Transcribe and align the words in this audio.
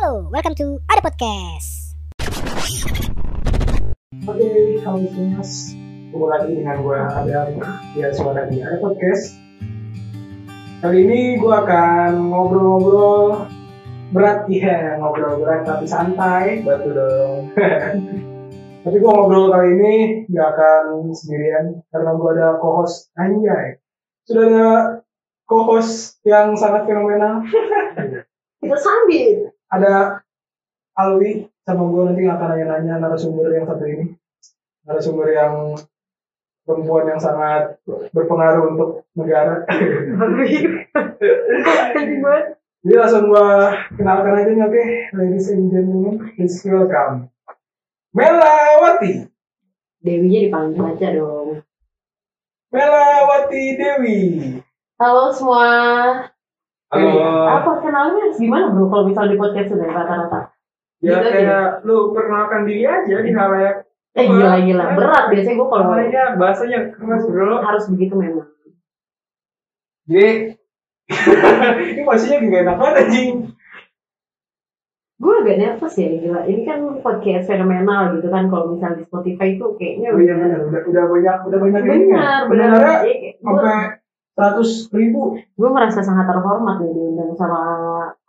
Halo, 0.00 0.32
welcome 0.32 0.56
to 0.56 0.80
Ada 0.88 1.04
Podcast. 1.04 1.92
Oke, 4.24 4.48
halo 4.80 4.96
Mas. 5.36 5.76
Ketemu 5.76 6.24
lagi 6.24 6.56
dengan 6.56 6.80
gue 6.80 6.96
ada 6.96 7.52
ya 7.92 8.08
suara 8.08 8.48
di 8.48 8.64
ada 8.64 8.80
podcast. 8.80 9.36
Kali 10.80 11.04
ini 11.04 11.36
gue 11.36 11.52
akan 11.52 12.32
ngobrol-ngobrol 12.32 13.44
berat 14.16 14.48
ya, 14.48 14.96
ngobrol 15.04 15.36
berat 15.44 15.68
tapi 15.68 15.84
santai, 15.84 16.64
batu 16.64 16.96
dong. 16.96 17.52
tapi 18.88 18.96
gue 18.96 19.12
ngobrol 19.12 19.52
kali 19.52 19.68
ini 19.84 19.94
gak 20.32 20.48
akan 20.56 21.12
sendirian 21.12 21.84
karena 21.92 22.16
gue 22.16 22.30
ada 22.40 22.56
co-host 22.56 23.12
anjay. 23.20 23.76
Sudah 24.24 24.44
ada 24.48 24.68
co-host 25.44 26.24
yang 26.24 26.56
sangat 26.56 26.88
fenomenal. 26.88 27.44
Kita 28.64 28.76
sambil. 28.80 29.49
Ada 29.70 30.20
Alwi 30.98 31.48
sama 31.64 31.86
gue 31.86 32.02
nanti 32.10 32.22
akan 32.26 32.48
nanya-nanya 32.50 32.94
narasumber 32.98 33.54
yang 33.54 33.64
satu 33.64 33.84
ini. 33.86 34.12
Narasumber 34.84 35.26
yang 35.30 35.78
perempuan 36.66 37.08
yang 37.08 37.20
sangat 37.22 37.78
berpengaruh 38.12 38.74
untuk 38.76 38.90
negara. 39.16 39.64
Jadi 42.80 42.96
langsung 42.96 43.28
gue 43.28 43.48
kenalkan 43.96 44.40
aja 44.40 44.50
nih 44.56 44.64
oke? 44.64 44.84
Ladies 45.12 45.52
and 45.52 45.68
gentlemen 45.68 46.16
please 46.32 46.64
welcome 46.64 47.28
Melawati. 48.10 49.30
Dewinya 50.02 50.40
dipanggil 50.42 50.82
aja 50.82 51.08
dong. 51.14 51.62
Melawati 52.74 53.62
Dewi. 53.78 54.20
Halo 54.98 55.30
semua. 55.30 55.70
Halo. 56.90 57.10
Apa 57.46 57.70
kenalnya 57.80 58.34
gimana 58.34 58.74
bro 58.74 58.90
kalau 58.90 59.06
misal 59.06 59.30
di 59.30 59.38
podcast 59.38 59.70
sudah 59.70 59.86
rata-rata? 59.86 60.50
Ya 61.00 61.16
Gitu 61.16 61.16
aja. 61.16 61.30
kayak 61.32 61.66
lu 61.86 62.10
perkenalkan 62.12 62.66
diri 62.66 62.84
aja 62.84 63.16
di 63.22 63.30
halayak. 63.30 63.86
Eh 64.10 64.26
gila 64.26 64.58
gila 64.58 64.84
berat 64.98 65.24
biasanya 65.30 65.54
gue 65.54 65.68
kalau 65.70 65.84
Halayak 65.86 66.30
bahasanya 66.34 66.78
keras 66.90 67.22
bro. 67.24 67.62
harus 67.62 67.84
begitu 67.88 68.14
memang. 68.18 68.48
jadi 70.10 70.58
ini 71.94 72.02
maksudnya 72.02 72.42
gak 72.42 72.62
enak 72.66 72.76
banget 72.78 72.96
anjing 73.06 73.30
Gue 75.20 75.34
agak 75.36 75.56
nervous 75.60 75.94
ya 75.94 76.08
gila. 76.10 76.40
Ini 76.42 76.62
kan 76.66 76.78
podcast 77.06 77.46
fenomenal 77.46 78.18
gitu 78.18 78.26
kan 78.26 78.50
kalau 78.50 78.74
misal 78.74 78.98
di 78.98 79.06
Spotify 79.06 79.54
itu 79.54 79.66
kayaknya 79.78 80.10
oh 80.10 80.18
iya 80.18 80.34
benar 80.34 80.58
udah 80.66 80.82
udah 80.90 81.04
banyak 81.06 81.36
udah 81.46 81.58
banyak 81.60 81.82
ini 81.86 82.06
ya 82.10 82.18
benar 82.50 82.68
benar. 82.74 82.80
Kayak 83.06 83.38
sampai 83.38 83.78
seratus 84.32 84.70
ribu 84.90 85.20
gue 85.36 85.68
merasa 85.68 86.00
sangat 86.00 86.24
terhormat 86.24 86.80
nih 86.80 86.90
diundang 86.90 87.32
sama 87.34 87.60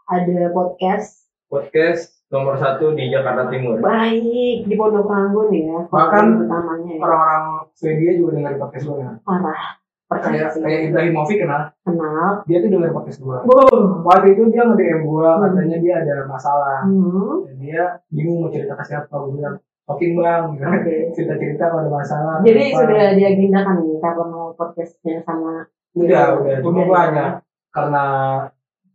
ada 0.06 0.40
podcast 0.52 1.22
Podcast 1.46 2.24
nomor 2.28 2.56
satu 2.56 2.96
di 2.96 3.12
Jakarta 3.12 3.52
Timur. 3.52 3.76
baik 3.78 4.64
di 4.64 4.74
Pondok 4.74 5.04
Ranggon 5.04 5.52
ya. 5.52 5.84
Bahkan 5.86 6.26
utamanya 6.42 6.92
ya. 6.96 7.02
orang-orang 7.02 7.44
Swedia 7.76 8.16
juga 8.16 8.32
dengar 8.34 8.56
podcast 8.56 8.86
gue 8.86 8.98
ya 8.98 9.12
parah. 9.22 9.62
Percaya 10.08 10.32
kayak 10.34 10.48
sih. 10.50 10.62
kayak 10.62 10.80
Ibrahimovic 10.88 11.38
kenal 11.38 11.62
kenal. 11.82 12.44
dia 12.46 12.58
tuh 12.60 12.70
dengar 12.70 12.92
podcast 12.92 13.20
gua 13.20 13.44
Wow. 13.44 14.04
waktu 14.06 14.28
itu 14.32 14.44
dia 14.48 14.64
nge-DM 14.64 15.00
gua 15.06 15.40
katanya 15.40 15.78
dia 15.78 15.94
ada 15.98 16.16
masalah 16.26 16.80
Hmm. 16.84 17.36
dan 17.46 17.56
dia 17.58 17.84
bingung 18.10 18.40
mau 18.40 18.50
cerita 18.50 18.74
ke 18.74 18.84
siapa 18.86 19.08
gua 19.08 19.28
bilang 19.30 19.56
talking 19.84 20.14
bang 20.16 20.42
gitu. 20.52 20.64
Oke. 20.64 20.96
cerita 21.12 21.36
cerita 21.36 21.64
kalau 21.66 21.82
ada 21.82 21.92
masalah 21.94 22.36
Jadi 22.42 22.64
apa. 22.66 22.78
sudah 22.78 23.04
diagendakan 23.14 23.76
nih 23.82 23.96
kapan 24.00 24.28
mau 24.30 24.48
podcastnya 24.52 25.16
sama 25.22 25.68
udah 25.92 26.24
udah 26.40 26.56
cuma 26.64 26.72
Udah, 26.72 26.86
gua 26.88 26.96
ya. 26.96 27.04
hanya 27.08 27.26
karena 27.72 28.06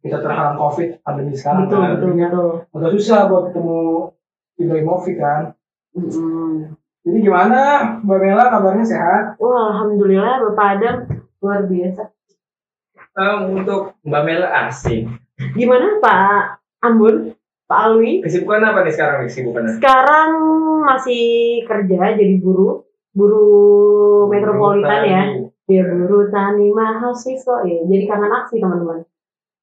kita 0.01 0.17
terhalang 0.23 0.57
covid 0.57 0.89
pandemi 1.05 1.35
sekarang 1.37 1.67
betul 1.69 1.81
kan, 1.83 1.91
betul 1.99 2.11
betul. 2.15 2.49
agak 2.73 2.91
susah 2.97 3.21
buat 3.29 3.43
ketemu 3.51 3.81
Ibrahimovic 4.57 5.17
kan 5.21 5.43
Mm-mm. 5.97 6.77
jadi 7.05 7.19
gimana 7.21 7.61
Mbak 8.05 8.19
Mela 8.21 8.45
kabarnya 8.49 8.87
sehat 8.87 9.25
Wah 9.41 9.73
alhamdulillah 9.77 10.41
Bapak 10.51 10.67
Adam 10.81 10.97
luar 11.41 11.63
biasa. 11.69 12.03
Eh, 13.17 13.37
untuk 13.49 13.97
Mbak 14.05 14.23
Mela 14.29 14.49
asing. 14.69 15.09
Gimana 15.57 16.01
Pak 16.05 16.61
Ambon, 16.85 17.33
Pak 17.65 17.81
Alwi? 17.89 18.21
Kesibukan 18.21 18.61
apa 18.61 18.85
nih 18.85 18.93
sekarang 18.93 19.17
nih 19.25 19.29
kesibukannya? 19.33 19.73
Sekarang 19.81 20.31
masih 20.85 21.25
kerja 21.65 22.13
jadi 22.13 22.37
buruh, 22.41 22.85
buruh 23.17 24.29
metropolitan 24.29 25.01
ya. 25.09 25.23
Ya 25.67 25.83
buruh 25.83 26.31
tani 26.31 26.71
mahasiswa 26.71 27.67
ya. 27.67 27.79
Jadi 27.85 28.05
kangen 28.07 28.31
aksi 28.31 28.63
teman-teman. 28.63 29.03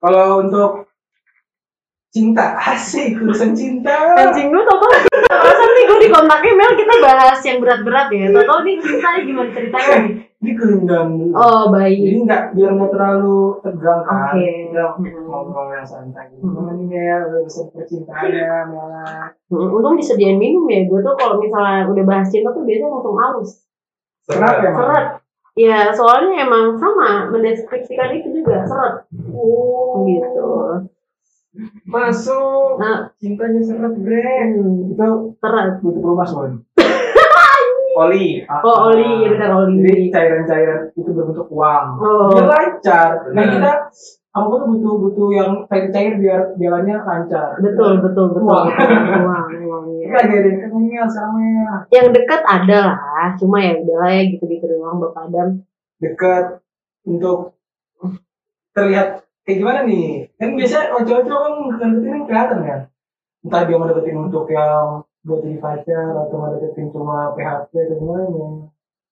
kalau 0.04 0.44
untuk 0.44 0.92
cinta 2.12 2.54
asik 2.76 3.18
urusan 3.18 3.56
cinta 3.56 4.14
Anjing 4.14 4.52
lu 4.52 4.62
tau 4.62 4.78
tau 4.78 4.92
Perasaan 5.18 5.72
nih 5.74 5.84
gue 5.88 5.98
di 5.98 6.10
kontaknya 6.12 6.54
Mel 6.54 6.72
kita 6.76 6.94
bahas 7.02 7.40
yang 7.42 7.58
berat-berat 7.58 8.08
ya 8.12 8.30
Tau 8.30 8.44
tau 8.44 8.60
nih 8.62 8.76
ceritanya 8.78 9.20
gimana 9.24 9.50
ceritanya 9.50 9.96
nih 10.04 10.14
ini 10.44 10.52
dulu 10.60 11.34
Oh 11.34 11.72
baik 11.72 11.98
Jadi 11.98 12.18
nggak 12.28 12.44
biar 12.54 12.70
nggak 12.76 12.92
terlalu 12.92 13.40
tegang 13.64 14.02
kan. 14.04 14.36
Oke. 14.36 14.52
Hmm. 14.76 15.24
ngobrol 15.24 15.68
yang 15.72 15.88
santai. 15.88 16.28
Hmm. 16.36 16.52
Gimana 16.52 16.72
nih 16.78 17.00
ya 17.00 17.18
urusan 17.32 17.66
percintaannya 17.72 18.52
malah. 18.70 19.32
Hmm, 19.48 19.72
Untung 19.74 19.96
disediain 19.98 20.36
minum 20.36 20.68
ya 20.68 20.84
Gue 20.86 21.00
tuh 21.00 21.16
kalau 21.16 21.40
misalnya 21.40 21.88
udah 21.88 22.04
bahas 22.06 22.28
cinta 22.28 22.52
tuh 22.52 22.62
biasanya 22.62 22.92
langsung 22.92 23.16
aus 23.18 23.52
Kenapa 24.28 24.62
emang? 24.62 24.76
Seret 24.78 25.08
Ya 25.54 25.94
soalnya 25.94 26.50
emang 26.50 26.82
sama 26.82 27.30
Mendeskripsikan 27.30 28.10
itu 28.18 28.42
juga 28.42 28.66
seret 28.66 28.96
Oh. 29.30 30.02
Gitu 30.02 30.50
Masuk. 31.86 32.82
Nah 32.82 33.14
Cintanya 33.22 33.62
seret 33.62 33.94
bre. 34.02 34.26
hmm, 34.50 34.98
Itu 34.98 35.38
Seret 35.38 35.78
butuh 35.86 36.02
pelumas 36.02 36.34
Bon. 36.34 36.54
Oli. 38.02 38.42
Oh 38.66 38.90
Oli 38.90 39.06
ya 39.22 39.28
benar 39.38 39.50
Oli 39.62 39.86
Jadi 39.86 40.06
cairan-cairan 40.10 40.80
itu 40.98 41.10
berbentuk 41.14 41.46
uang. 41.54 41.88
Oh. 42.02 42.34
Biar 42.34 42.46
lancar. 42.50 43.12
Nah 43.38 43.46
kita 43.46 43.72
kamu 44.34 44.50
tuh 44.50 44.66
butuh 44.66 44.94
butuh 44.98 45.30
yang 45.30 45.52
cair-cair 45.70 46.18
biar 46.18 46.58
jalannya 46.58 46.98
lancar. 47.06 47.54
Betul 47.62 48.02
betul 48.02 48.34
betul. 48.34 48.50
Uang. 48.50 48.66
Uang 49.30 49.46
Uang 49.62 49.84
ya 50.02 50.10
Enggak 50.10 50.24
ada 50.26 50.36
yang 50.42 50.74
kenal 50.74 51.06
sama 51.06 51.38
ya. 51.38 51.74
Yang 51.94 52.08
dekat 52.18 52.42
ada 52.42 52.78
lah 52.82 53.30
Cuma 53.38 53.62
ya 53.62 53.78
udahlah 53.78 54.10
ya 54.10 54.22
gitu-gitu 54.34 54.66
doang 54.66 54.98
Bapak 54.98 55.30
Adam. 55.30 55.62
Dekat 56.02 56.66
untuk 57.06 57.54
terlihat 58.74 59.22
kayak 59.46 59.58
gimana 59.62 59.80
nih? 59.86 60.26
Kan 60.42 60.58
biasa 60.58 60.98
cowok-cowok 60.98 61.42
kan 61.46 61.54
deketin 61.94 62.10
kan 62.10 62.22
kelihatan 62.26 62.60
kan? 62.66 62.82
Entah 63.46 63.62
dia 63.70 63.78
mau 63.78 63.86
deketin 63.86 64.18
untuk 64.18 64.50
yang 64.50 65.06
buat 65.22 65.46
jadi 65.46 65.62
pacar 65.62 66.10
atau 66.26 66.36
mau 66.42 66.50
deketin 66.58 66.90
cuma 66.90 67.38
PHP 67.38 67.72
atau 67.86 67.96
gimana. 68.02 68.26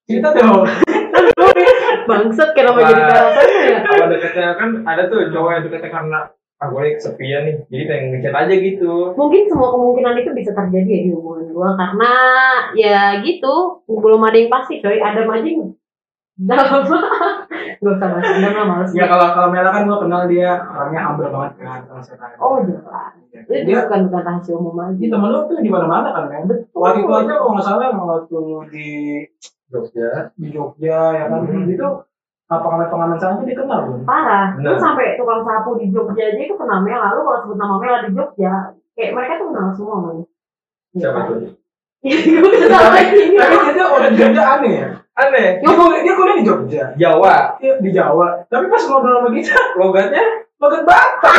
Cerita 0.10 0.34
dong 0.34 0.66
Bangsat 2.10 2.50
kenapa 2.58 2.80
jadi 2.86 3.02
karasannya 3.08 3.62
ya. 3.64 3.80
Kalau 3.86 4.08
deketnya 4.12 4.48
kan 4.58 4.70
ada 4.88 5.04
tuh 5.08 5.20
cowok 5.32 5.50
yang 5.52 5.64
deketnya 5.68 5.92
karena 5.92 6.20
ah 6.62 6.68
gue 6.70 6.94
kesepian 6.98 7.42
nih. 7.48 7.56
Jadi 7.70 7.84
pengen 7.90 8.06
ngechat 8.14 8.36
aja 8.38 8.54
gitu. 8.54 8.94
mungkin 9.18 9.42
semua 9.50 9.70
kemungkinan 9.74 10.16
itu 10.22 10.32
bisa 10.38 10.52
terjadi 10.54 10.90
ya 10.90 11.00
di 11.06 11.12
hubungan 11.14 11.50
gua 11.52 11.70
karena 11.74 12.14
ya 12.78 13.00
gitu 13.26 13.82
belum 13.90 14.22
ada 14.22 14.38
yang 14.38 14.52
pasti 14.54 14.80
coy. 14.80 14.98
Adam 15.02 15.28
aja 15.30 15.50
dalam 16.42 16.66
gak 17.82 17.94
usah 17.98 18.08
bahas 18.10 18.26
Adam 18.34 18.54
lah 18.56 18.66
males. 18.66 18.92
Ya 18.98 19.06
kalau 19.06 19.28
kalau 19.34 19.50
Mela 19.54 19.70
kan 19.70 19.86
gue 19.86 19.98
kenal 20.02 20.22
dia 20.26 20.58
orangnya 20.74 21.02
humble 21.06 21.30
banget 21.30 21.54
kan 21.62 21.82
oh 22.42 22.62
jelas. 22.66 23.14
Itu 23.30 23.52
dia 23.66 23.86
bukan 23.86 24.00
bukan 24.10 24.24
rahasia 24.26 24.54
umum 24.58 24.78
aja. 24.82 24.96
Dia 24.98 25.10
temen 25.14 25.30
lu 25.30 25.40
tuh 25.46 25.58
di 25.62 25.70
mana 25.70 25.86
mana 25.86 26.10
kan 26.14 26.24
kan 26.30 26.44
betul 26.50 26.78
waktu 26.82 27.00
itu 27.06 27.14
aja 27.14 27.34
kalau 27.38 27.54
nggak 27.54 27.66
salah 27.66 27.90
waktu 27.94 28.40
di 28.74 28.90
Jogja. 29.72 30.10
di 30.36 30.48
Jogja 30.52 31.00
ya 31.12 31.24
kan 31.26 31.40
Hmm. 31.42 31.66
itu 31.66 31.88
apa 32.46 32.68
pengamen 32.92 33.16
saja 33.16 33.40
dikenal 33.40 33.80
belum 33.88 34.02
parah 34.04 34.60
Benar. 34.60 34.76
lu 34.76 34.78
sampai 34.78 35.16
tukang 35.16 35.42
sapu 35.42 35.80
di 35.80 35.88
Jogja 35.88 36.24
aja 36.28 36.38
itu 36.38 36.52
kenal 36.54 36.84
Mela 36.84 37.16
lu 37.16 37.24
kalau 37.24 37.40
sebut 37.42 37.56
nama 37.56 37.76
Mela 37.80 37.98
di 38.04 38.12
Jogja 38.12 38.76
kayak 38.92 39.12
mereka 39.16 39.34
tuh 39.40 39.48
kenal 39.50 39.72
semua 39.72 39.98
man 39.98 40.16
Siapa 40.92 41.20
tuh? 41.26 41.56
gue 42.04 42.50
bisa 42.52 42.68
salah 42.68 42.98
ini 43.00 43.38
tapi 43.38 43.72
dia 43.72 43.86
orang 43.86 44.14
Jogja 44.14 44.44
aneh 44.60 44.74
ya 44.76 44.88
Aneh. 45.12 45.48
dia 45.60 45.70
kuliah, 45.70 46.02
dia 46.02 46.14
kuliah 46.14 46.36
di 46.36 46.44
Jogja 46.44 46.84
Jawa. 46.96 47.36
Dia 47.58 47.80
di 47.80 47.90
Jawa 47.90 48.28
tapi 48.48 48.66
pas 48.68 48.84
ngobrol 48.84 49.16
sama 49.18 49.30
kita 49.32 49.56
Logatnya 49.78 50.24
logat 50.62 50.84
Batak 50.86 51.36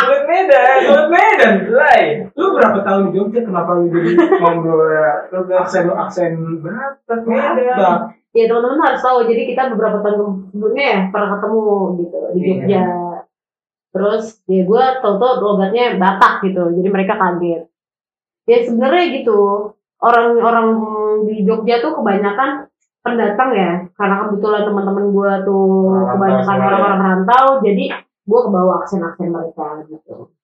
Logat 0.00 0.22
Medan. 0.24 0.76
logat 0.88 1.08
Medan 1.12 1.54
Lain. 1.68 2.16
lu 2.32 2.46
berapa 2.56 2.78
tahun 2.80 3.02
di 3.06 3.10
Jogja 3.14 3.40
kenapa 3.44 3.70
lu 3.76 3.92
jadi 3.92 4.10
ngobrol 4.40 4.80
ya 4.88 5.12
aksen 5.60 5.84
aksen 5.92 6.32
Batak 6.64 7.20
Medan. 7.28 8.16
Ya 8.32 8.44
teman-teman 8.48 8.80
harus 8.84 9.00
tahu 9.00 9.24
jadi 9.28 9.42
kita 9.48 9.72
beberapa 9.72 10.00
tahun 10.00 10.52
sebelumnya 10.52 10.84
ya 10.84 11.00
pernah 11.08 11.28
ketemu 11.36 11.64
gitu 12.00 12.18
di 12.32 12.38
Iya. 12.40 12.48
Jogja 12.48 12.82
terus 13.92 14.24
ya 14.44 14.60
gue 14.60 14.84
tau-tau 15.00 15.32
logatnya 15.40 15.96
Batak 15.96 16.44
gitu 16.44 16.68
jadi 16.68 16.88
mereka 16.92 17.16
kaget 17.16 17.64
ya 18.44 18.58
sebenarnya 18.64 19.04
gitu 19.20 19.72
orang-orang 20.04 20.68
di 21.24 21.48
Jogja 21.48 21.80
tuh 21.80 21.96
kebanyakan 21.96 22.68
pendatang 23.00 23.50
ya 23.56 23.72
karena 23.96 24.14
kebetulan 24.28 24.62
teman-teman 24.68 25.04
gue 25.16 25.30
tuh 25.48 25.64
kebanyakan 26.12 26.56
ya. 26.60 26.64
orang-orang 26.68 27.00
rantau 27.00 27.46
jadi 27.64 27.84
gue 28.26 28.40
kebawa 28.42 28.72
aksen-aksen 28.80 29.30
mereka 29.30 29.86
gitu 29.86 30.34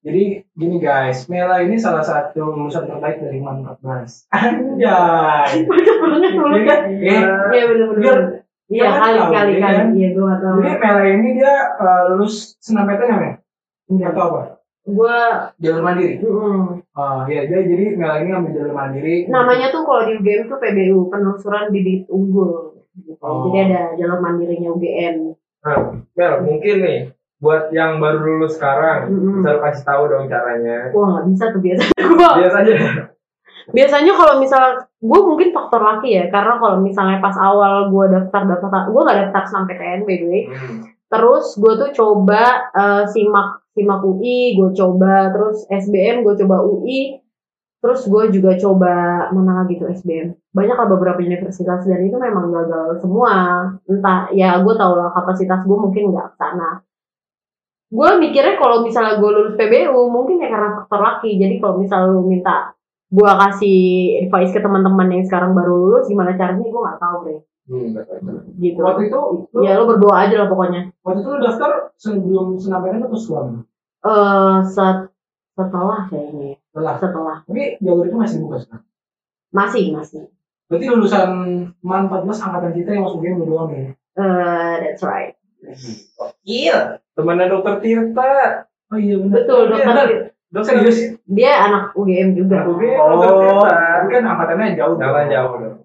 Jadi 0.00 0.22
gini 0.50 0.76
guys, 0.78 1.28
Mela 1.28 1.60
ini 1.60 1.76
salah 1.76 2.00
satu 2.00 2.40
lulusan 2.50 2.88
terbaik 2.88 3.20
dari 3.20 3.36
MAN 3.36 3.60
14. 3.62 4.32
Anjay. 4.32 5.52
Banyak 5.68 5.96
banget 5.98 6.20
Iya 6.24 6.32
mulut. 6.34 6.62
kan? 6.64 6.80
Eh, 6.88 7.22
Iya 7.52 7.64
bener-bener. 7.66 8.00
Biar- 8.00 8.28
Iya 8.70 8.86
kali 8.88 9.18
tahu, 9.18 9.28
kali 9.28 9.52
ya 9.52 9.60
kali. 9.60 9.76
kan? 9.76 9.86
Iya 9.92 10.08
gue 10.10 10.24
gak 10.24 10.38
tau. 10.40 10.54
Jadi 10.56 10.72
Mela 10.78 11.02
ini 11.06 11.28
dia 11.34 11.54
eh, 11.76 12.02
lulus 12.08 12.34
senam 12.58 12.86
PTN 12.86 13.18
ya? 13.18 13.32
Enggak. 13.86 14.08
Atau 14.10 14.22
apa? 14.24 14.40
Gue 14.80 15.16
Jalur 15.58 15.82
mandiri. 15.84 16.14
mm, 16.16 16.64
Oh 16.90 17.20
iya, 17.26 17.40
dia 17.44 17.60
jadi 17.60 17.84
Mela 17.92 18.14
ini 18.18 18.28
ngambil 18.30 18.52
jalur 18.54 18.72
mandiri. 18.72 19.16
namanya 19.28 19.68
tuh 19.68 19.82
kalau 19.84 20.02
di 20.02 20.16
UGM 20.16 20.42
tuh 20.46 20.56
PBU 20.56 20.98
penelusuran 21.06 21.68
bibit 21.68 22.08
unggul. 22.08 22.80
Gitu. 22.96 23.20
Oh. 23.20 23.52
Jadi 23.52 23.58
ada 23.68 23.92
jalur 23.94 24.18
mandirinya 24.18 24.72
UGM. 24.72 25.36
Nah, 25.60 25.76
Mel, 26.10 26.32
mungkin 26.40 26.76
nih 26.80 26.98
buat 27.40 27.72
yang 27.72 27.96
baru 27.98 28.20
lulus 28.20 28.54
sekarang 28.54 29.08
Mm-mm. 29.08 29.40
bisa 29.40 29.56
kasih 29.58 29.84
tahu 29.84 30.02
dong 30.06 30.28
caranya. 30.28 30.92
Wah 30.92 31.06
nggak 31.10 31.24
bisa 31.28 31.44
tuh 31.50 31.60
biasa. 31.60 31.82
Gua 32.12 32.30
Biasa 32.36 32.56
aja. 32.60 32.74
biasanya 33.70 34.12
kalau 34.12 34.34
misalnya 34.36 34.72
gue 34.98 35.20
mungkin 35.22 35.48
faktor 35.52 35.78
laki 35.78 36.10
ya 36.10 36.24
karena 36.26 36.58
kalau 36.58 36.80
misalnya 36.80 37.22
pas 37.22 37.36
awal 37.38 37.86
gue 37.86 38.04
daftar 38.10 38.42
daftar 38.44 38.88
gue 38.88 39.02
gak 39.04 39.18
daftar 39.20 39.42
senam 39.46 39.64
PTN 39.68 40.00
by 40.02 40.16
the 40.16 40.26
way 40.26 40.42
Hmm. 40.48 40.80
terus 41.06 41.54
gue 41.54 41.72
tuh 41.78 41.90
coba 41.92 42.42
eh, 42.72 43.04
simak 43.06 43.62
simak 43.70 44.02
UI 44.02 44.58
gue 44.58 44.70
coba 44.74 45.30
terus 45.30 45.70
SBM 45.70 46.26
gue 46.26 46.34
coba 46.40 46.56
UI 46.60 47.22
terus 47.78 48.04
gue 48.04 48.24
juga 48.34 48.58
coba 48.58 48.92
mana 49.30 49.62
lagi 49.62 49.78
tuh 49.78 49.88
SBM 49.88 50.34
banyak 50.50 50.74
lah 50.74 50.88
beberapa 50.88 51.20
universitas 51.22 51.86
dan 51.86 52.00
itu 52.02 52.16
memang 52.18 52.50
gagal 52.50 52.98
semua 52.98 53.32
entah 53.86 54.28
ya 54.34 54.58
gue 54.58 54.74
tau 54.74 54.98
lah 54.98 55.14
kapasitas 55.14 55.62
gue 55.62 55.78
mungkin 55.78 56.10
nggak 56.10 56.34
sana 56.34 56.82
gue 57.90 58.08
mikirnya 58.16 58.54
kalau 58.54 58.80
misalnya 58.80 59.18
gue 59.18 59.30
lulus 59.30 59.54
PBU 59.54 59.98
mungkin 60.08 60.38
ya 60.38 60.48
karena 60.48 60.68
faktor 60.78 61.00
laki 61.00 61.34
jadi 61.36 61.58
kalau 61.58 61.74
misalnya 61.76 62.08
lu 62.10 62.22
minta 62.22 62.72
gue 63.10 63.26
kasih 63.26 63.78
advice 64.22 64.54
ke 64.54 64.62
teman-teman 64.62 65.10
yang 65.10 65.24
sekarang 65.26 65.50
baru 65.52 65.74
lulus 65.74 66.06
gimana 66.06 66.38
caranya 66.38 66.62
gue 66.62 66.80
nggak 66.80 67.00
tahu 67.00 67.16
bre 67.24 67.38
Hmm, 67.70 67.94
gitu 68.58 68.82
Waktu 68.82 69.06
itu, 69.06 69.18
lu, 69.54 69.62
ya 69.62 69.78
lu 69.78 69.86
berdoa 69.86 70.26
aja 70.26 70.42
lah 70.42 70.50
pokoknya 70.50 70.90
waktu 71.06 71.22
itu 71.22 71.30
lu 71.30 71.38
daftar 71.38 71.94
sebelum 71.94 72.58
senam 72.58 72.82
PTN 72.82 73.06
atau 73.06 73.14
setelah? 73.14 73.62
eh 74.00 74.58
set- 74.66 75.10
setelah 75.54 76.00
kayaknya 76.10 76.46
ya. 76.50 76.56
Setelah. 76.66 76.94
setelah 76.98 77.36
Tapi 77.46 77.78
jalur 77.78 78.04
itu 78.06 78.16
masih 78.18 78.36
buka 78.42 78.56
sekarang. 78.58 78.86
masih 79.50 79.84
masih 79.94 80.22
Berarti 80.66 80.86
lulusan 80.86 81.28
MAN 81.78 82.02
14 82.06 82.42
angkatan 82.42 82.72
kita 82.74 82.90
yang 82.90 83.04
masuk 83.06 83.20
game 83.22 83.38
doang 83.38 83.68
nih. 83.70 83.94
eh 84.18 84.74
that's 84.82 85.02
right 85.06 85.38
Iya. 86.42 86.98
Temannya 87.20 87.46
dokter 87.46 87.74
Tirta. 87.78 88.32
Oh 88.88 88.96
iya 88.96 89.14
benar. 89.16 89.32
betul 89.36 89.60
Iya, 89.60 89.70
dokter 89.70 90.08
Dokter 90.50 90.72
Serius? 90.74 90.98
dia 91.24 91.52
anak 91.60 91.94
UGM 91.94 92.34
juga 92.34 92.64
UGM. 92.64 92.96
Oh, 92.96 93.14
dokter 93.14 93.34
Tirta. 93.38 93.76
kan 94.08 94.22
angkatannya 94.26 94.74
jauh. 94.74 94.94
Jalan 94.96 95.26
jauh 95.28 95.54
dong. 95.56 95.76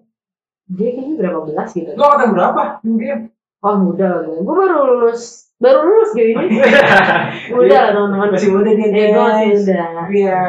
dia 0.66 0.88
kayaknya 0.90 1.14
berapa 1.16 1.38
belas 1.44 1.68
gitu 1.70 1.90
Lu 1.90 2.02
angkatan 2.02 2.30
berapa 2.32 2.60
di 2.80 2.90
game? 2.96 3.22
oh 3.58 3.76
muda 3.78 4.08
gue 4.20 4.36
gue 4.40 4.54
baru 4.56 4.76
lulus 4.84 5.22
baru 5.56 5.78
lulus 5.80 6.10
gitu 6.12 6.26
ini 6.28 6.58
muda 7.54 7.76
lah 7.76 7.90
teman-teman 7.92 8.28
Masih 8.30 8.50
muda 8.50 8.70
dia 8.70 8.86
eh 8.86 9.06
gue 9.08 9.22
masih 9.22 9.48
muda 9.54 9.78
Tapi 9.96 10.16
ya, 10.20 10.42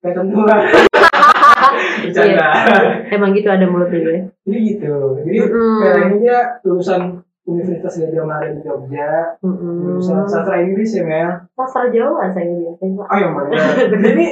kelihatan 0.00 0.24
tua. 0.30 0.56
Bercanda. 2.06 2.48
emang 3.10 3.30
gitu 3.32 3.48
ada 3.48 3.66
mulutnya 3.66 3.98
gue 4.00 4.16
Jadi 4.46 4.58
gitu. 4.64 4.94
Jadi 5.20 5.38
Mm-mm. 5.42 5.76
kayak 5.82 5.96
ini 6.06 6.16
dia 6.22 6.38
lulusan 6.62 7.02
Universitas 7.46 7.94
Gajah 7.96 8.22
Mada 8.22 8.50
di 8.50 8.60
Jogja. 8.60 9.38
Mm-mm. 9.40 10.02
sastra 10.02 10.60
Inggris 10.60 10.90
ya 10.92 11.02
Mel. 11.02 11.30
sastra 11.54 11.88
Jawa 11.88 12.26
saya 12.28 12.50
biasanya 12.50 12.94
Pak. 12.98 13.06
Oh 13.06 13.16
yang 13.16 13.32
mana? 13.32 13.54
Jadi 14.04 14.26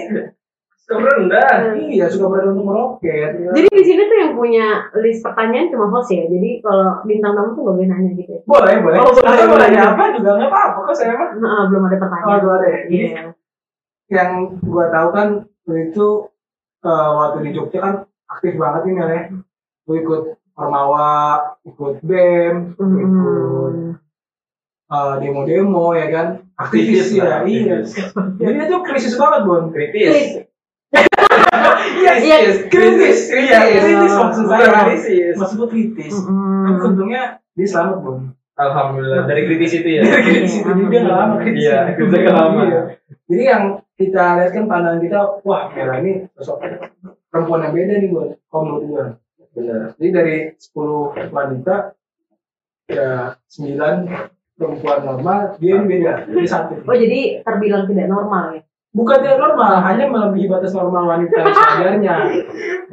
Suka 0.85 1.01
rendah. 1.01 1.73
iya 1.81 2.05
suka 2.05 2.29
berada 2.29 2.53
untuk 2.53 2.69
meroket. 2.69 3.41
jadi 3.57 3.73
di 3.73 3.83
sini 3.83 4.05
tuh 4.05 4.19
yang 4.21 4.37
punya 4.37 4.67
list 5.01 5.25
pertanyaan 5.25 5.73
cuma 5.73 5.89
host 5.89 6.13
ya 6.13 6.29
jadi 6.29 6.61
kalau 6.61 7.01
bintang 7.09 7.33
tamu 7.33 7.57
tuh 7.57 7.65
gak 7.65 7.73
boleh 7.73 7.89
nanya 7.89 8.11
gitu 8.13 8.29
ya 8.29 8.41
Boleh, 8.45 8.75
boleh. 8.85 8.97
Oh, 9.01 9.09
boleh, 9.09 9.25
Atau 9.25 9.45
mau 9.49 9.57
boleh. 9.57 9.65
nanya 9.65 9.97
apa 9.97 10.05
juga 10.13 10.31
nggak 10.37 10.51
apa-apa 10.53 10.79
kok 10.85 10.93
saya 10.93 11.17
mah. 11.17 11.29
Nah, 11.41 11.63
belum 11.73 11.83
ada 11.89 11.97
pertanyaan 11.97 12.29
Oh, 12.29 12.37
belum 12.37 12.53
ada 12.53 12.67
ya? 12.69 12.79
Jadi, 12.85 12.97
Iya. 13.01 13.23
Yang 14.13 14.31
gua 14.61 14.85
tahu 14.93 15.09
kan 15.09 15.29
itu 15.73 16.07
eh, 16.85 17.11
waktu 17.17 17.39
di 17.41 17.51
Jogja 17.57 17.79
kan 17.81 17.95
aktif 18.29 18.53
banget 18.55 18.81
nih 18.85 18.93
Mel 18.93 19.09
ya. 19.09 19.23
Lu 19.89 19.93
ikut 19.97 20.23
Ormawa, 20.55 21.43
ikut 21.67 21.99
BEM, 22.07 22.79
ikut 22.79 22.79
Mm-mm. 22.79 23.99
eh, 24.87 25.15
demo-demo 25.19 25.87
ya 25.99 26.07
kan. 26.15 26.27
Aktivis 26.55 27.11
ya, 27.11 27.43
iya. 27.43 27.83
aktivis. 27.83 27.99
Jadi 28.39 28.59
itu 28.63 28.77
krisis 28.87 29.15
banget, 29.19 29.41
Bon. 29.43 29.75
Kritis. 29.75 30.47
Iya. 31.99 32.39
kritis. 32.71 33.19
Iya, 33.35 33.59
kritis 33.83 34.13
maksud 34.15 34.45
Bukan 34.47 34.59
saya. 34.63 34.87
kritis. 34.95 35.35
Maksud 35.35 35.59
kritis. 35.67 36.15
Mm-mm. 36.15 36.63
Tapi 36.71 36.79
untungnya 36.87 37.23
dia 37.59 37.67
selamat, 37.67 37.99
Bon. 38.07 38.19
Alhamdulillah 38.55 39.27
dari 39.27 39.51
kritis 39.51 39.75
itu 39.75 39.89
ya. 39.99 40.03
Dari 40.07 40.23
kritis 40.23 40.55
itu 40.63 40.71
dia 40.71 41.01
nggak 41.03 41.17
lama 41.19 41.35
kritis. 41.43 41.63
Iya, 41.67 41.79
kritisnya 41.99 42.21
nggak 42.23 42.37
lama. 42.39 42.61
Iya. 42.63 42.81
Jadi 43.27 43.43
yang 43.43 43.65
kita 43.99 44.25
lihat 44.39 44.51
kan 44.55 44.65
pandangan 44.71 45.01
kita, 45.03 45.19
wah 45.43 45.63
Mela 45.75 45.95
ini 45.99 46.13
sosok 46.39 46.63
perempuan 47.35 47.67
yang 47.67 47.75
beda 47.75 47.95
nih 47.99 48.09
buat 48.15 48.29
kaum 48.47 48.63
menurut. 48.71 49.19
Benar. 49.55 49.95
Jadi 49.97 50.11
dari 50.11 50.37
10 50.59 51.31
wanita, 51.31 51.95
ya 52.91 53.39
9 53.39 54.59
perempuan 54.59 54.99
normal, 55.03 55.39
dia 55.59 55.79
ini 55.79 55.87
beda, 55.87 56.13
dia 56.31 56.47
satu. 56.47 56.83
Oh 56.83 56.95
jadi 56.95 57.43
terbilang 57.43 57.87
tidak 57.87 58.07
normal 58.11 58.59
ya? 58.59 58.63
Bukan 58.95 59.19
tidak 59.27 59.43
normal, 59.43 59.83
hanya 59.83 60.07
melebihi 60.07 60.47
batas 60.47 60.71
normal 60.71 61.11
wanita 61.11 61.35
sewajarnya. 61.43 62.15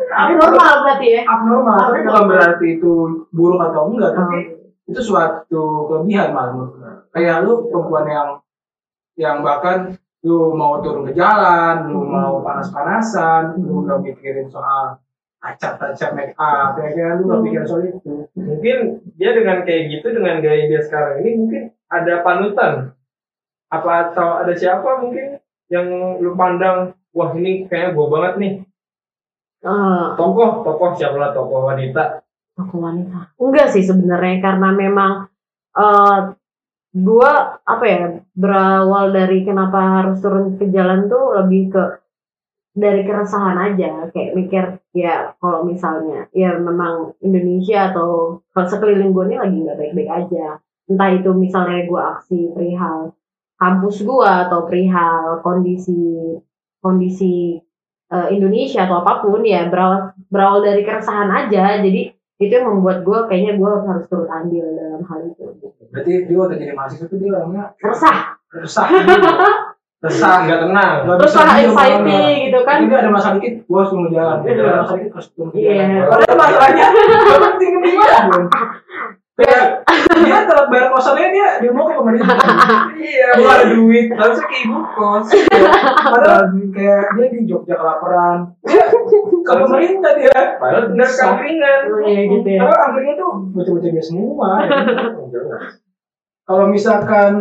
Abnormal 0.10 0.74
berarti 0.82 1.08
ya? 1.14 1.22
Abnormal, 1.30 1.78
tapi 1.78 2.00
bukan 2.10 2.26
berarti 2.26 2.68
itu 2.82 2.94
buruk 3.30 3.62
atau 3.62 3.82
enggak, 3.94 4.14
tapi 4.18 4.40
Oh. 4.82 4.90
itu 4.92 5.02
suatu 5.08 5.64
kelebihan 5.88 6.34
gua. 6.34 7.06
Kayak 7.14 7.46
lu 7.46 7.70
perempuan 7.70 8.06
yang 8.10 8.30
yang 9.16 9.38
bahkan 9.46 9.94
lu 10.26 10.58
mau 10.58 10.82
turun 10.82 11.06
ke 11.06 11.14
jalan, 11.14 11.94
lu 11.94 12.02
Hmm. 12.02 12.12
mau 12.12 12.34
panas-panasan, 12.42 13.62
lu 13.62 13.86
nggak 13.86 14.02
mikirin 14.02 14.50
soal 14.50 14.98
acak-acak 15.42 16.10
make 16.14 16.34
up, 16.38 16.78
ya 16.78 16.90
kan? 16.94 17.14
Lu 17.18 17.24
nggak 17.28 17.40
Hmm. 17.42 17.46
mikirin 17.46 17.66
soal 17.66 17.84
itu. 17.90 18.30
Mungkin 18.38 18.78
dia 19.18 19.32
dengan 19.34 19.66
kayak 19.66 19.84
gitu 19.90 20.08
dengan 20.14 20.38
gaya 20.40 20.70
dia 20.70 20.82
sekarang 20.86 21.26
ini 21.26 21.30
mungkin 21.38 21.64
ada 21.90 22.14
panutan. 22.22 22.74
Apa 23.74 24.12
atau 24.12 24.44
ada 24.44 24.54
siapa 24.54 25.02
mungkin 25.02 25.40
yang 25.72 25.88
lu 26.20 26.36
pandang 26.36 26.94
wah 27.12 27.32
ini 27.34 27.66
kayaknya 27.66 27.96
gua 27.96 28.08
banget 28.12 28.34
nih 28.38 28.54
Eh, 29.62 30.06
tokoh 30.18 30.66
tokoh 30.66 30.98
siapa 30.98 31.22
lah 31.22 31.32
tokoh 31.32 31.70
wanita 31.70 32.26
Tokoh 32.58 32.82
wanita. 32.82 33.38
Enggak 33.38 33.70
sih 33.70 33.86
sebenarnya 33.86 34.42
karena 34.42 34.74
memang 34.74 35.12
eh 35.72 36.20
gua 36.92 37.32
apa 37.64 37.86
ya 37.88 38.02
berawal 38.36 39.16
dari 39.16 39.46
kenapa 39.48 40.02
harus 40.02 40.20
turun 40.20 40.60
ke 40.60 40.68
jalan 40.68 41.08
tuh 41.08 41.40
lebih 41.40 41.72
ke 41.72 41.84
dari 42.72 43.04
keresahan 43.04 43.58
aja 43.60 44.08
kayak 44.16 44.32
mikir 44.32 44.64
ya 44.96 45.36
kalau 45.44 45.68
misalnya 45.68 46.32
ya 46.32 46.56
memang 46.56 47.12
Indonesia 47.20 47.92
atau 47.92 48.40
kalau 48.56 48.68
sekeliling 48.72 49.12
gue 49.12 49.26
ini 49.28 49.38
lagi 49.40 49.58
nggak 49.60 49.80
baik-baik 49.80 50.12
aja. 50.12 50.46
Entah 50.88 51.10
itu 51.12 51.30
misalnya 51.36 51.88
gue 51.88 52.02
aksi 52.02 52.40
perihal 52.56 53.16
kampus 53.62 54.02
gua 54.02 54.50
atau 54.50 54.66
perihal 54.66 55.46
kondisi 55.46 55.94
kondisi 56.82 57.62
eh, 58.10 58.28
Indonesia 58.34 58.90
atau 58.90 59.06
apa 59.06 59.22
pun 59.22 59.46
ya 59.46 59.70
berawal 59.70 60.18
berawal 60.32 60.64
dari 60.64 60.82
keresahan 60.88 61.30
aja. 61.30 61.78
Jadi 61.84 62.10
itu 62.42 62.50
yang 62.50 62.74
membuat 62.74 63.06
gue 63.06 63.20
kayaknya 63.30 63.54
gue 63.60 63.72
harus 63.86 64.10
turut 64.10 64.26
andil 64.32 64.66
dalam 64.74 65.06
hal 65.06 65.30
itu. 65.30 65.44
Berarti 65.94 66.12
dia 66.26 66.38
waktu 66.40 66.56
jadi 66.58 66.74
mahasiswa 66.74 67.06
itu 67.06 67.16
dia 67.22 67.32
orangnya 67.38 67.78
resah. 67.78 68.18
resah 68.50 68.88
gitu. 68.90 69.30
resah 70.02 70.50
nggak 70.50 70.60
tenang 70.66 70.94
Nggak 71.06 71.18
terus 71.22 71.34
anxiety 71.38 72.22
gitu 72.50 72.60
kan 72.66 72.78
Jadi 72.82 72.96
ada 72.98 73.10
masalah 73.14 73.36
dikit, 73.38 73.54
gua 73.70 73.78
harus 73.86 73.90
turun 73.94 74.10
jalan. 74.10 74.38
Iya. 74.42 74.54
Ada 74.58 74.74
masalah 74.82 74.98
dikit 74.98 75.14
harus 75.14 75.28
turun 75.38 75.50
Iya. 75.54 75.86
Padahal 76.10 76.36
masalahnya 76.42 76.86
gak 76.90 77.08
banget. 77.30 78.50
Kayak 79.32 79.64
dia 80.22 80.40
telat 80.46 80.68
bayar 80.70 80.88
kosannya 80.94 81.28
dia 81.34 81.48
dia 81.64 81.72
mau 81.74 81.90
ke 81.90 81.94
pemerintah. 81.98 82.36
iya 83.00 83.28
Gua 83.42 83.52
ada 83.58 83.66
duit. 83.74 84.06
harusnya 84.14 84.46
ke 84.46 84.56
ibu 84.66 84.78
kos 84.94 85.26
Padahal 86.04 86.42
kayak 86.74 87.04
dia 87.16 87.26
di 87.32 87.40
Jogja 87.46 87.76
kelaparan. 87.78 88.38
Ke 88.62 89.54
pemerintah 89.54 90.12
dia. 90.18 90.38
padahal 90.58 90.94
Oh, 91.90 92.02
iya 92.06 92.22
gitu 92.26 92.50
ya 92.50 92.62
Padahal 92.62 92.82
antrinya 92.90 93.14
tuh 93.18 93.32
bocah-bocah 93.54 93.90
dia 93.90 94.04
semua. 94.04 94.50
Kalau 96.42 96.66
misalkan 96.68 97.32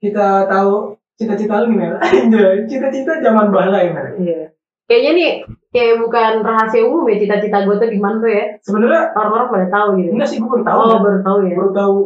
kita 0.00 0.44
tahu 0.48 0.99
cita-cita 1.20 1.60
lu 1.60 1.76
gimana? 1.76 2.00
Cita-cita 2.70 3.12
zaman 3.20 3.52
bala 3.52 3.78
ya, 3.84 3.92
Mer. 3.92 4.06
Iya. 4.16 4.40
kayaknya 4.88 5.10
nih 5.14 5.30
kayak 5.70 6.00
bukan 6.02 6.32
rahasia 6.42 6.82
umum 6.82 7.04
ya 7.06 7.20
cita-cita 7.20 7.62
gue 7.62 7.76
tuh 7.76 7.86
di 7.86 8.00
mana 8.00 8.18
tuh 8.18 8.26
ya 8.26 8.58
Sebenarnya 8.58 9.12
orang-orang 9.14 9.48
pada 9.52 9.66
tahu 9.70 9.88
gitu 10.00 10.10
enggak 10.16 10.26
sih 10.26 10.38
gua 10.40 10.50
baru 10.50 10.64
tahu. 10.66 10.78
oh 10.80 10.98
baru 10.98 11.18
tahu 11.22 11.38
ya 11.46 11.54
baru 11.54 11.70
tahu 11.70 11.96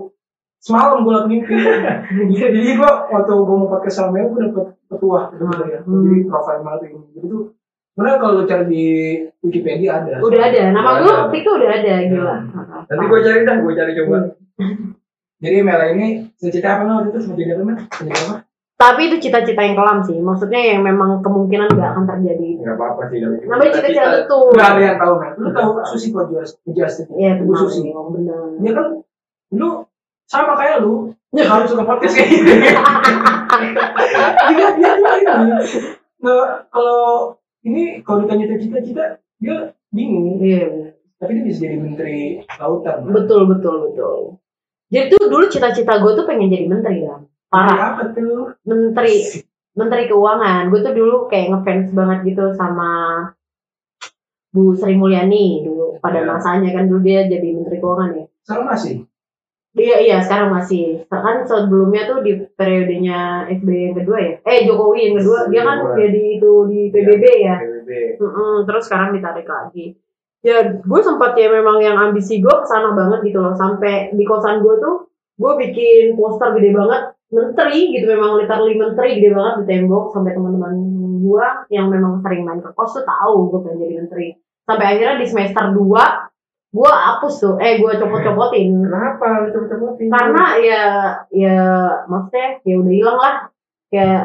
semalam 0.61 0.97
gue 1.01 1.13
lagi 1.13 1.29
mimpi 1.33 1.55
jadi 2.37 2.59
gue 2.77 2.91
waktu 3.09 3.33
gue 3.33 3.57
mau 3.57 3.69
podcast 3.71 3.97
sama 4.03 4.21
gue 4.21 4.37
dapet 4.37 4.67
petua 4.85 5.33
gitu 5.33 5.45
ya 5.65 5.79
Hmm. 5.81 6.03
jadi 6.05 6.21
profil 6.29 6.57
banget 6.61 6.81
ini 6.93 7.09
jadi 7.15 7.27
tuh 7.31 7.43
Benar 7.95 8.19
kalau 8.19 8.43
lu 8.43 8.45
cari 8.45 8.67
di 8.67 8.85
Wikipedia 9.39 10.03
ada. 10.03 10.19
Udah 10.19 10.51
ada. 10.51 10.75
Nama 10.75 10.91
gue 10.99 11.13
waktu 11.15 11.37
itu 11.39 11.51
udah 11.55 11.71
ada 11.71 11.95
gila. 12.03 12.37
Nanti 12.91 13.05
gue 13.07 13.21
cari 13.23 13.41
dah, 13.47 13.57
gue 13.63 13.71
cari 13.71 13.93
coba. 13.95 14.19
Jadi 15.39 15.57
Mela 15.63 15.87
ini 15.95 16.27
cita-cita 16.35 16.75
apa 16.75 16.91
waktu 16.91 17.15
itu 17.15 17.39
jadi 17.39 17.55
apa? 17.55 17.87
Jadi 17.87 18.11
apa? 18.11 18.35
Tapi 18.75 19.01
itu 19.07 19.17
cita-cita 19.23 19.63
yang 19.63 19.79
kelam 19.79 20.03
sih. 20.03 20.19
Maksudnya 20.19 20.61
yang 20.75 20.83
memang 20.83 21.23
kemungkinan 21.23 21.71
nggak 21.79 21.91
akan 21.95 22.05
terjadi. 22.11 22.49
Nggak 22.59 22.75
apa-apa 22.75 23.03
sih. 23.07 23.19
namanya. 23.23 23.71
Cita-cita 23.71 24.05
betul. 24.19 24.51
Enggak 24.51 24.69
ada 24.75 24.83
yang 24.83 24.99
tahu 24.99 25.15
Mel. 25.23 25.33
Lu 25.39 25.49
tahu 25.55 25.71
Susi 25.87 26.09
kok 26.11 26.27
Justin? 26.75 27.07
Iya, 27.15 27.31
Ibu. 27.39 27.53
Susi. 27.55 27.81
Benar. 27.95 28.43
Dia 28.59 28.73
kan 28.75 28.87
lu 29.55 29.69
sama 30.27 30.53
kayak 30.59 30.83
lu 30.83 31.15
harus 31.39 31.69
suka 31.71 31.85
podcast 31.87 32.15
kayak 32.19 32.29
gini. 32.35 32.55
dia 34.51 34.69
dia 34.75 34.93
ini. 34.99 35.35
Nah, 36.25 36.67
kalau 36.73 37.37
ini 37.63 38.03
kalau 38.03 38.27
ditanya 38.27 38.59
cita-cita 38.59 39.23
dia 39.39 39.71
bingung. 39.95 40.43
Iya, 40.43 40.67
benar. 40.67 40.93
Tapi 41.23 41.31
dia 41.39 41.45
bisa 41.47 41.59
jadi 41.63 41.77
menteri 41.79 42.43
lautan. 42.59 43.07
betul 43.07 43.47
betul 43.47 43.75
betul. 43.87 44.19
Jadi 44.91 45.15
tuh 45.15 45.27
dulu 45.31 45.45
cita-cita 45.47 46.03
gue 46.03 46.13
tuh 46.19 46.27
pengen 46.27 46.51
jadi 46.51 46.67
menteri 46.67 47.07
kan. 47.07 47.23
Parah. 47.55 47.77
Apa 47.95 48.03
tuh? 48.11 48.59
Menteri 48.67 49.17
Menteri 49.75 50.03
Keuangan. 50.11 50.67
Gue 50.71 50.81
tuh 50.83 50.95
dulu 50.95 51.17
kayak 51.27 51.51
ngefans 51.51 51.95
banget 51.95 52.19
gitu 52.27 52.51
sama 52.55 52.91
Bu 54.55 54.75
Sri 54.79 54.95
Mulyani 54.95 55.67
dulu 55.67 55.99
pada 55.99 56.23
Iya. 56.23 56.31
masanya 56.31 56.71
kan 56.71 56.87
dulu 56.87 57.03
dia 57.03 57.27
jadi 57.27 57.49
Menteri 57.55 57.79
Keuangan 57.83 58.11
ya. 58.15 58.25
Sekarang 58.47 58.67
masih. 58.71 58.95
Iya 59.75 59.97
iya 60.07 60.17
sekarang 60.23 60.55
masih. 60.55 61.03
Kan 61.11 61.43
sebelumnya 61.43 62.07
tuh 62.07 62.23
di 62.23 62.39
periodenya 62.55 63.51
SBY 63.51 63.91
yang 63.91 63.97
kedua 63.99 64.19
ya. 64.23 64.33
Eh 64.47 64.63
Jokowi 64.63 65.11
yang 65.11 65.17
kedua 65.19 65.39
dia 65.51 65.63
kan 65.67 65.79
Kedua. 65.83 65.97
jadi 65.99 66.23
itu 66.39 66.53
di 66.71 66.81
PBB 66.95 67.25
ya. 67.43 67.57
PBB. 67.59 67.91
Mm-mm, 68.23 68.55
terus 68.71 68.87
sekarang 68.87 69.19
ditarik 69.19 69.51
lagi. 69.51 69.99
Ya 70.47 70.63
gue 70.79 71.01
sempat 71.03 71.35
ya 71.35 71.51
memang 71.51 71.83
yang 71.83 71.99
ambisi 71.99 72.39
gue 72.39 72.55
ke 72.55 72.67
sana 72.71 72.95
banget 72.95 73.27
gitu 73.27 73.43
loh. 73.43 73.59
Sampai 73.59 74.15
di 74.15 74.23
kosan 74.23 74.63
gue 74.63 74.79
tuh 74.79 75.11
gue 75.35 75.53
bikin 75.67 76.15
poster 76.15 76.55
gede 76.55 76.71
banget 76.71 77.14
menteri 77.35 77.91
gitu 77.91 78.07
memang 78.07 78.39
literally 78.39 78.79
menteri 78.79 79.19
gede 79.19 79.35
banget 79.35 79.55
di 79.61 79.65
tembok 79.67 80.15
sampai 80.15 80.33
teman-teman 80.33 80.73
gue 81.21 81.47
yang 81.69 81.91
memang 81.91 82.23
sering 82.23 82.47
main 82.47 82.63
ke 82.63 82.71
kos 82.73 82.95
tuh 82.95 83.03
tahu 83.03 83.51
gue 83.51 83.61
pengen 83.67 83.81
jadi 83.83 83.95
menteri. 84.01 84.29
Sampai 84.65 84.85
akhirnya 84.95 85.19
di 85.19 85.27
semester 85.27 85.65
2 85.75 85.83
gue 86.75 86.91
hapus 86.91 87.35
tuh, 87.39 87.55
eh 87.63 87.79
gue 87.79 87.93
copot-copotin 87.97 88.83
Kenapa 88.83 89.47
lu 89.47 89.49
cepet-cepetin? 89.49 90.11
karena 90.11 90.45
ya 90.59 90.83
ya 91.31 91.59
maksudnya 92.11 92.59
ya 92.67 92.75
udah 92.83 92.93
hilang 92.93 93.19
lah 93.19 93.35
kayak 93.89 94.23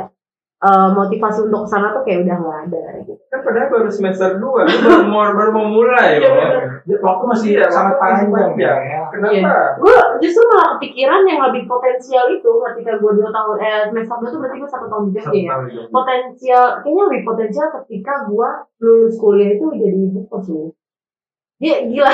eh, 0.60 0.89
motivasi 0.92 1.46
untuk 1.46 1.66
ke 1.66 1.70
sana 1.70 1.94
tuh 1.94 2.01
kayak 2.01 2.25
udah 2.25 2.36
nggak 2.42 2.58
ada 2.66 2.84
gitu. 3.06 3.13
kan 3.30 3.39
padahal 3.46 3.70
baru 3.70 3.89
semester 3.94 4.30
2 4.36 4.42
lu 4.42 4.75
baru 4.82 5.06
mau 5.06 5.30
baru 5.30 5.51
mau 5.54 5.68
mulai 5.70 6.18
Iya, 6.18 6.30
bener. 6.34 7.00
Waktu 7.06 7.24
masih 7.30 7.48
Iya, 7.54 7.70
sangat 7.70 7.96
panjang 8.01 8.58
ya. 8.58 8.74
Kenapa? 9.13 9.78
Gue 9.78 9.94
justru 10.19 10.43
malah 10.51 10.77
kepikiran 10.77 11.21
yang 11.25 11.39
lebih 11.49 11.63
potensial 11.65 12.29
itu 12.31 12.51
ketika 12.71 12.99
gue 12.99 13.11
dua 13.17 13.29
tahun 13.31 13.55
eh 13.59 13.81
semester 13.89 14.15
dua 14.19 14.29
tuh 14.29 14.39
berarti 14.43 14.57
gue 14.59 14.69
satu 14.69 14.88
tahun 14.88 15.03
di 15.07 15.11
Jogja 15.17 15.31
ya. 15.35 15.55
Itu. 15.65 15.81
Potensial 15.89 16.63
kayaknya 16.83 17.03
lebih 17.09 17.21
potensial 17.25 17.67
ketika 17.81 18.13
gue 18.27 18.49
lulus 18.83 19.15
kuliah 19.17 19.49
itu 19.55 19.65
jadi 19.75 19.99
ibu 20.11 20.21
kos 20.29 20.47
nih. 20.51 20.69
Dia 21.59 21.75
gila. 21.91 22.11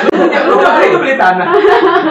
Lu 0.49 0.57
udah 0.57 0.99
beli 1.05 1.15
tanah. 1.21 1.47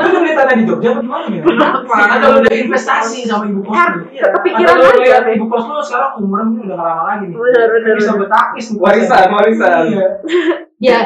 Lu 0.06 0.18
beli 0.22 0.34
tanah 0.38 0.54
di 0.54 0.64
Jogja 0.70 0.88
apa 0.94 1.00
gimana 1.02 1.26
ya? 1.34 1.42
Kenapa? 1.42 1.94
Atau 2.14 2.28
lu 2.30 2.38
udah 2.46 2.54
investasi 2.54 3.18
sama 3.26 3.44
ibu 3.50 3.60
kos? 3.66 3.74
Iya. 4.14 4.26
Kepikiran 4.38 4.74
aja. 4.78 4.98
lihat 5.02 5.24
ibu 5.34 5.44
kos 5.50 5.64
lu 5.66 5.82
sekarang 5.82 6.22
umurnya 6.22 6.58
udah 6.62 6.76
gak 6.78 6.86
lama 6.86 7.02
lagi 7.10 7.24
nih. 7.30 7.36
Benar, 7.38 7.66
benar, 7.74 7.94
Bisa 7.98 8.12
betakis. 8.14 8.64
Warisan, 8.78 9.26
warisan. 9.34 9.82
Iya. 9.90 10.06
ya 10.90 11.00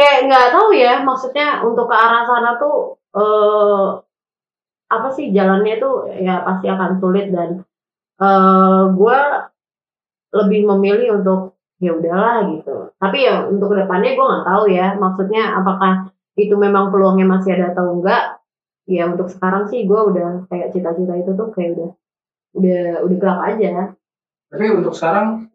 kayak 0.00 0.32
nggak 0.32 0.48
tahu 0.56 0.68
ya 0.72 1.04
maksudnya 1.04 1.60
untuk 1.60 1.84
ke 1.84 1.96
arah 1.96 2.24
sana 2.24 2.56
tuh 2.56 2.96
eh 3.12 3.86
apa 4.90 5.08
sih 5.16 5.26
jalannya 5.36 5.74
tuh 5.82 5.94
ya 6.26 6.42
pasti 6.46 6.66
akan 6.74 6.90
sulit 7.00 7.26
dan 7.34 7.50
eh 8.20 8.82
gue 8.98 9.18
lebih 10.30 10.60
memilih 10.66 11.08
untuk 11.22 11.58
ya 11.80 11.96
udahlah 11.96 12.44
gitu 12.52 12.92
tapi 13.00 13.24
ya 13.26 13.48
untuk 13.48 13.72
ke 13.72 13.76
depannya 13.82 14.10
gue 14.14 14.26
nggak 14.30 14.46
tahu 14.46 14.64
ya 14.68 14.86
maksudnya 15.00 15.42
apakah 15.58 15.92
itu 16.36 16.54
memang 16.54 16.92
peluangnya 16.92 17.26
masih 17.26 17.56
ada 17.56 17.72
atau 17.74 17.98
enggak 17.98 18.38
ya 18.86 19.08
untuk 19.08 19.32
sekarang 19.32 19.66
sih 19.70 19.88
gue 19.88 20.00
udah 20.00 20.44
kayak 20.52 20.70
cita-cita 20.74 21.14
itu 21.16 21.30
tuh 21.34 21.48
kayak 21.56 21.70
udah 21.78 21.90
udah 22.58 22.82
udah 23.06 23.16
gelap 23.16 23.40
aja 23.46 23.68
Tapi 24.50 24.64
untuk 24.74 24.94
sekarang 24.98 25.46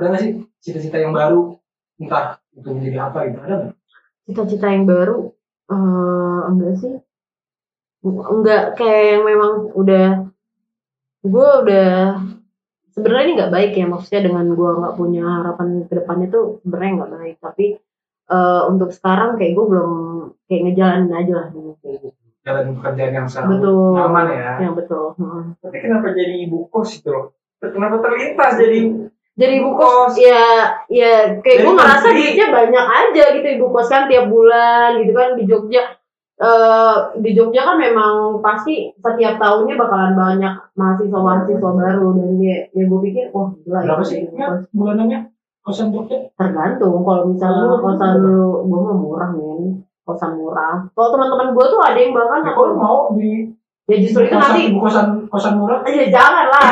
ada 0.00 0.06
nggak 0.10 0.22
sih 0.24 0.32
cita-cita 0.64 0.96
yang 0.96 1.12
baru? 1.12 1.60
Entah 2.00 2.40
itu 2.56 2.68
menjadi 2.72 2.98
apa 3.04 3.18
gitu 3.28 3.38
ada 3.44 3.54
nggak? 3.60 3.74
cita-cita 4.26 4.66
yang 4.70 4.84
baru 4.86 5.18
eh 5.70 6.40
enggak 6.50 6.74
sih 6.82 6.94
enggak 8.04 8.80
kayak 8.80 9.04
yang 9.16 9.22
memang 9.28 9.52
udah 9.76 10.06
gue 11.20 11.48
udah 11.64 12.16
sebenarnya 12.96 13.24
ini 13.28 13.32
nggak 13.36 13.52
baik 13.52 13.72
ya 13.76 13.86
maksudnya 13.86 14.22
dengan 14.24 14.46
gue 14.56 14.70
nggak 14.80 14.96
punya 14.96 15.24
harapan 15.24 15.84
ke 15.84 15.92
depannya 16.00 16.26
tuh 16.32 16.64
sebenarnya 16.64 16.92
nggak 16.96 17.12
baik 17.12 17.36
tapi 17.44 17.66
eh, 18.30 18.62
untuk 18.72 18.90
sekarang 18.96 19.36
kayak 19.36 19.52
gue 19.52 19.66
belum 19.68 19.92
kayak 20.48 20.62
ngejalanin 20.64 21.12
aja 21.12 21.32
lah 21.44 21.48
dulu 21.52 21.76
kayak 21.84 21.98
gitu 22.08 22.18
Jalan 22.40 22.72
pekerjaan 22.80 23.12
yang 23.12 23.28
sekarang 23.28 23.50
betul 23.52 23.92
nyaman 24.00 24.26
ya. 24.32 24.52
yang 24.64 24.72
betul. 24.72 25.12
Tapi 25.60 25.76
kenapa 25.76 26.16
jadi 26.16 26.34
ibu 26.48 26.72
kos 26.72 26.96
itu 26.96 27.12
loh? 27.12 27.36
Kenapa 27.60 28.00
terlintas 28.00 28.56
jadi 28.56 28.80
jadi 29.36 29.52
ibu 29.60 29.70
kos 29.76 30.16
kos. 30.16 30.24
ya 30.24 30.44
ya 30.88 31.36
kayak 31.44 31.58
gue 31.68 31.74
ngerasa 31.76 32.08
duitnya 32.16 32.46
banyak 32.48 32.86
aja 32.96 33.24
gitu 33.36 33.48
ibu 33.60 33.66
kos 33.68 33.92
kan 33.92 34.08
tiap 34.08 34.32
bulan 34.32 35.04
gitu 35.04 35.12
kan 35.12 35.36
di 35.36 35.44
Jogja 35.44 35.99
eh 36.40 36.96
di 37.20 37.30
Jogja 37.36 37.62
kan 37.62 37.76
memang 37.76 38.40
pasti 38.40 38.88
setiap 38.96 39.36
tahunnya 39.36 39.76
bakalan 39.76 40.16
banyak 40.16 40.54
mahasiswa 40.72 41.20
mahasiswa 41.20 41.70
baru. 41.70 42.06
Dan 42.16 42.40
ya, 42.40 42.56
ya 42.72 42.82
gue 42.88 43.00
pikir 43.04 43.28
wah 43.30 43.52
gila 43.60 43.84
Berapa 43.84 44.00
ya, 44.00 44.08
sih? 44.08 44.18
Ibu 44.24 44.34
ya, 44.34 44.48
bulanannya? 44.72 45.20
Kosan 45.60 45.92
Jogja? 45.92 46.16
tergantung. 46.32 47.04
Kalau 47.04 47.28
misalnya 47.28 47.64
Oh, 47.68 47.78
kosan 47.84 48.10
lu 48.24 48.64
gue 48.64 48.80
mah 48.80 48.96
murah 48.96 49.30
men. 49.30 49.84
Kosan 50.08 50.40
murah. 50.40 50.88
Kalau 50.90 51.08
teman-teman 51.12 51.52
gue 51.52 51.64
tuh 51.68 51.80
ada 51.84 51.98
yang 52.00 52.16
bahkan 52.16 52.40
Ya, 52.40 52.52
kok 52.56 52.68
mau 52.72 53.12
di 53.12 53.52
ya 53.84 53.96
justru 54.00 54.22
itu 54.24 54.32
kosan, 54.32 54.54
nanti. 54.54 54.62
kosan 54.80 55.06
kosan 55.28 55.52
murah? 55.58 55.82
ya 55.84 56.06
jangan 56.08 56.46
lah 56.48 56.62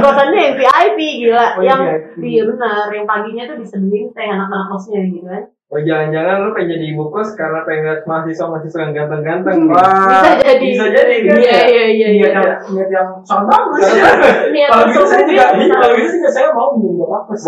kosannya 0.00 0.38
yang 0.40 0.54
VIP 0.56 0.98
gila. 1.20 1.46
Oh, 1.58 1.62
yang 1.62 1.80
VIP. 2.16 2.22
iya 2.24 2.42
benar. 2.48 2.88
Yang 2.88 3.04
paginya 3.04 3.42
tuh 3.52 3.56
diseduhin 3.60 4.06
teh 4.16 4.24
anak-anak 4.24 4.66
kosnya 4.72 5.04
gitu 5.04 5.28
kan 5.28 5.44
Oh 5.68 5.76
jangan-jangan 5.76 6.48
lu 6.48 6.56
pengen 6.56 6.80
jadi 6.80 6.84
ibu 6.96 7.12
kos 7.12 7.36
karena 7.36 7.60
pengen 7.68 7.92
lihat 7.92 8.08
mahasiswa-mahasiswa 8.08 8.88
yang 8.88 8.92
ganteng-ganteng. 8.96 9.68
Hmm. 9.68 9.76
Wah, 9.76 10.24
bisa 10.24 10.32
jadi 10.40 10.64
bisa 10.64 10.86
jadi 10.88 11.14
kan 11.28 11.36
iya 11.36 11.52
ya? 11.52 11.60
iya 11.68 11.84
iya 11.92 12.08
iya 12.08 12.28
Niat 12.32 12.40
yang 12.40 12.60
niat 12.72 12.88
yang 12.88 13.08
sangat 13.20 13.46
bagus. 13.52 13.84
niat 14.56 14.70
Kalau 14.72 14.84
gitu 14.88 15.04
saya 15.04 15.22
juga, 15.28 15.44
sesungguhnya 15.44 15.76
kalau 15.76 15.94
gitu 16.00 16.08
juga 16.16 16.30
saya 16.32 16.48
mau 16.56 16.68
menjadi 16.72 16.96
bapak 17.04 17.20
kos. 17.28 17.42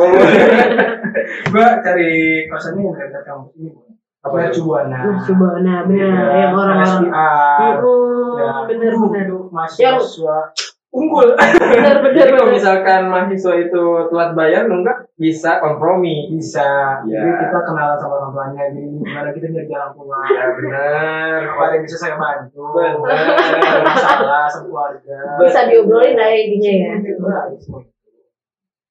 Gua 1.48 1.68
cari 1.88 2.12
kosannya 2.52 2.82
yang 2.84 2.96
dekat 3.00 3.22
kampus 3.24 3.52
ini. 3.56 3.70
Apa 4.20 4.36
ya 4.36 4.48
nah 5.64 5.80
bener 5.88 6.12
Iya, 6.12 6.44
yang 6.44 6.52
orang-orang 6.52 7.08
Ya, 8.36 8.52
bener 8.68 8.92
bener 9.00 9.24
itu 9.32 9.38
mahasiswa 9.48 10.36
unggul. 10.90 11.28
bener 11.70 11.96
bener 12.02 12.18
Jadi 12.18 12.30
kalau 12.34 12.50
misalkan 12.50 13.00
mahasiswa 13.10 13.54
itu 13.56 13.84
telat 14.10 14.30
bayar, 14.34 14.66
lu 14.66 14.82
enggak 14.82 15.06
bisa 15.14 15.62
kompromi. 15.62 16.30
Bisa. 16.34 17.00
Ya. 17.06 17.22
Jadi 17.22 17.30
kita 17.46 17.58
kenalan 17.64 17.98
sama 17.98 18.14
orang 18.18 18.32
tuanya. 18.34 18.62
Jadi 18.74 18.82
gimana 18.98 19.28
kita 19.30 19.46
nyari 19.50 19.66
jalan 19.70 19.90
keluar. 19.94 20.26
Ya 20.26 20.46
benar. 20.58 21.38
Apa 21.54 21.64
yang 21.78 21.82
bisa 21.86 21.96
saya 21.98 22.14
bantu? 22.18 22.66
Benar. 22.74 23.82
Masalah 23.86 24.44
sama 24.50 24.66
keluarga. 24.66 25.18
bisa 25.40 25.60
diobrolin 25.70 26.14
lah 26.18 26.28
ya 26.30 26.38
intinya 26.46 26.72
ya 26.72 26.92
semua. 27.58 27.80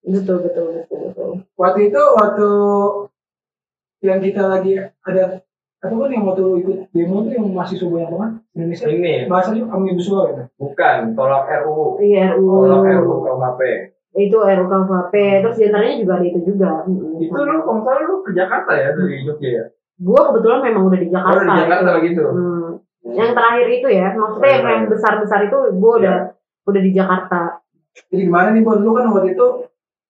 betul 0.10 0.38
betul 0.42 0.66
betul 0.74 1.00
betul 1.12 1.32
Waktu 1.54 1.80
itu 1.92 2.02
waktu 2.18 2.50
yang 4.02 4.20
kita 4.24 4.44
lagi 4.48 4.80
ada 4.80 5.44
apa 5.80 5.94
kan 5.96 6.12
yang 6.12 6.24
waktu 6.24 6.42
lu 6.42 6.52
ikut 6.60 6.78
demo 6.92 7.24
tuh 7.24 7.32
yang 7.32 7.46
mahasiswa 7.50 7.88
banyak 7.88 8.10
banget 8.10 8.32
Indonesia. 8.52 8.86
Ini. 8.86 9.14
Bahasanya 9.26 9.64
omnibus 9.70 10.08
law 10.10 10.28
ya? 10.28 10.44
Bukan 10.54 10.96
tolak 11.14 11.48
RUU, 11.64 12.04
iya 12.04 12.36
tolak 12.36 12.84
RUU 12.84 13.00
RUU 13.00 13.18
KUHP. 13.24 13.62
itu 14.12 14.36
RUU 14.36 14.68
KUHP 14.68 15.14
terus 15.40 15.56
di 15.56 15.64
antaranya 15.66 15.96
juga 15.98 16.14
ada 16.16 16.26
itu 16.26 16.40
juga. 16.44 16.70
Itu 17.16 17.40
lu 17.40 17.58
kalau 17.62 17.82
salah 17.82 18.04
lu 18.04 18.16
ke 18.22 18.32
Jakarta 18.34 18.72
ya 18.74 18.92
dari 18.92 19.24
Jogja 19.24 19.50
ya? 19.50 19.66
gue 20.00 20.16
kebetulan 20.22 20.60
memang 20.64 20.84
udah 20.86 20.96
di 20.98 21.08
Oh, 21.08 21.14
Jakarta 21.14 21.44
di 21.46 21.60
Jakarta 21.60 21.90
itu. 21.94 22.04
gitu. 22.08 22.24
Hmm. 22.26 22.70
yang 23.10 23.32
terakhir 23.32 23.68
itu 23.70 23.88
ya 23.90 24.08
maksudnya 24.14 24.48
yang, 24.50 24.60
Oh, 24.60 24.68
iya. 24.68 24.76
yang 24.76 24.86
besar 24.88 25.14
besar 25.20 25.40
itu 25.44 25.58
gue 25.72 25.94
udah 26.00 26.18
udah 26.64 26.82
di 26.82 26.92
Jakarta. 26.92 27.42
Jadi 28.08 28.24
gimana 28.24 28.52
nih 28.52 28.64
Bon? 28.64 28.80
Lu 28.80 28.92
kan 28.92 29.12
waktu 29.12 29.36
itu 29.36 29.48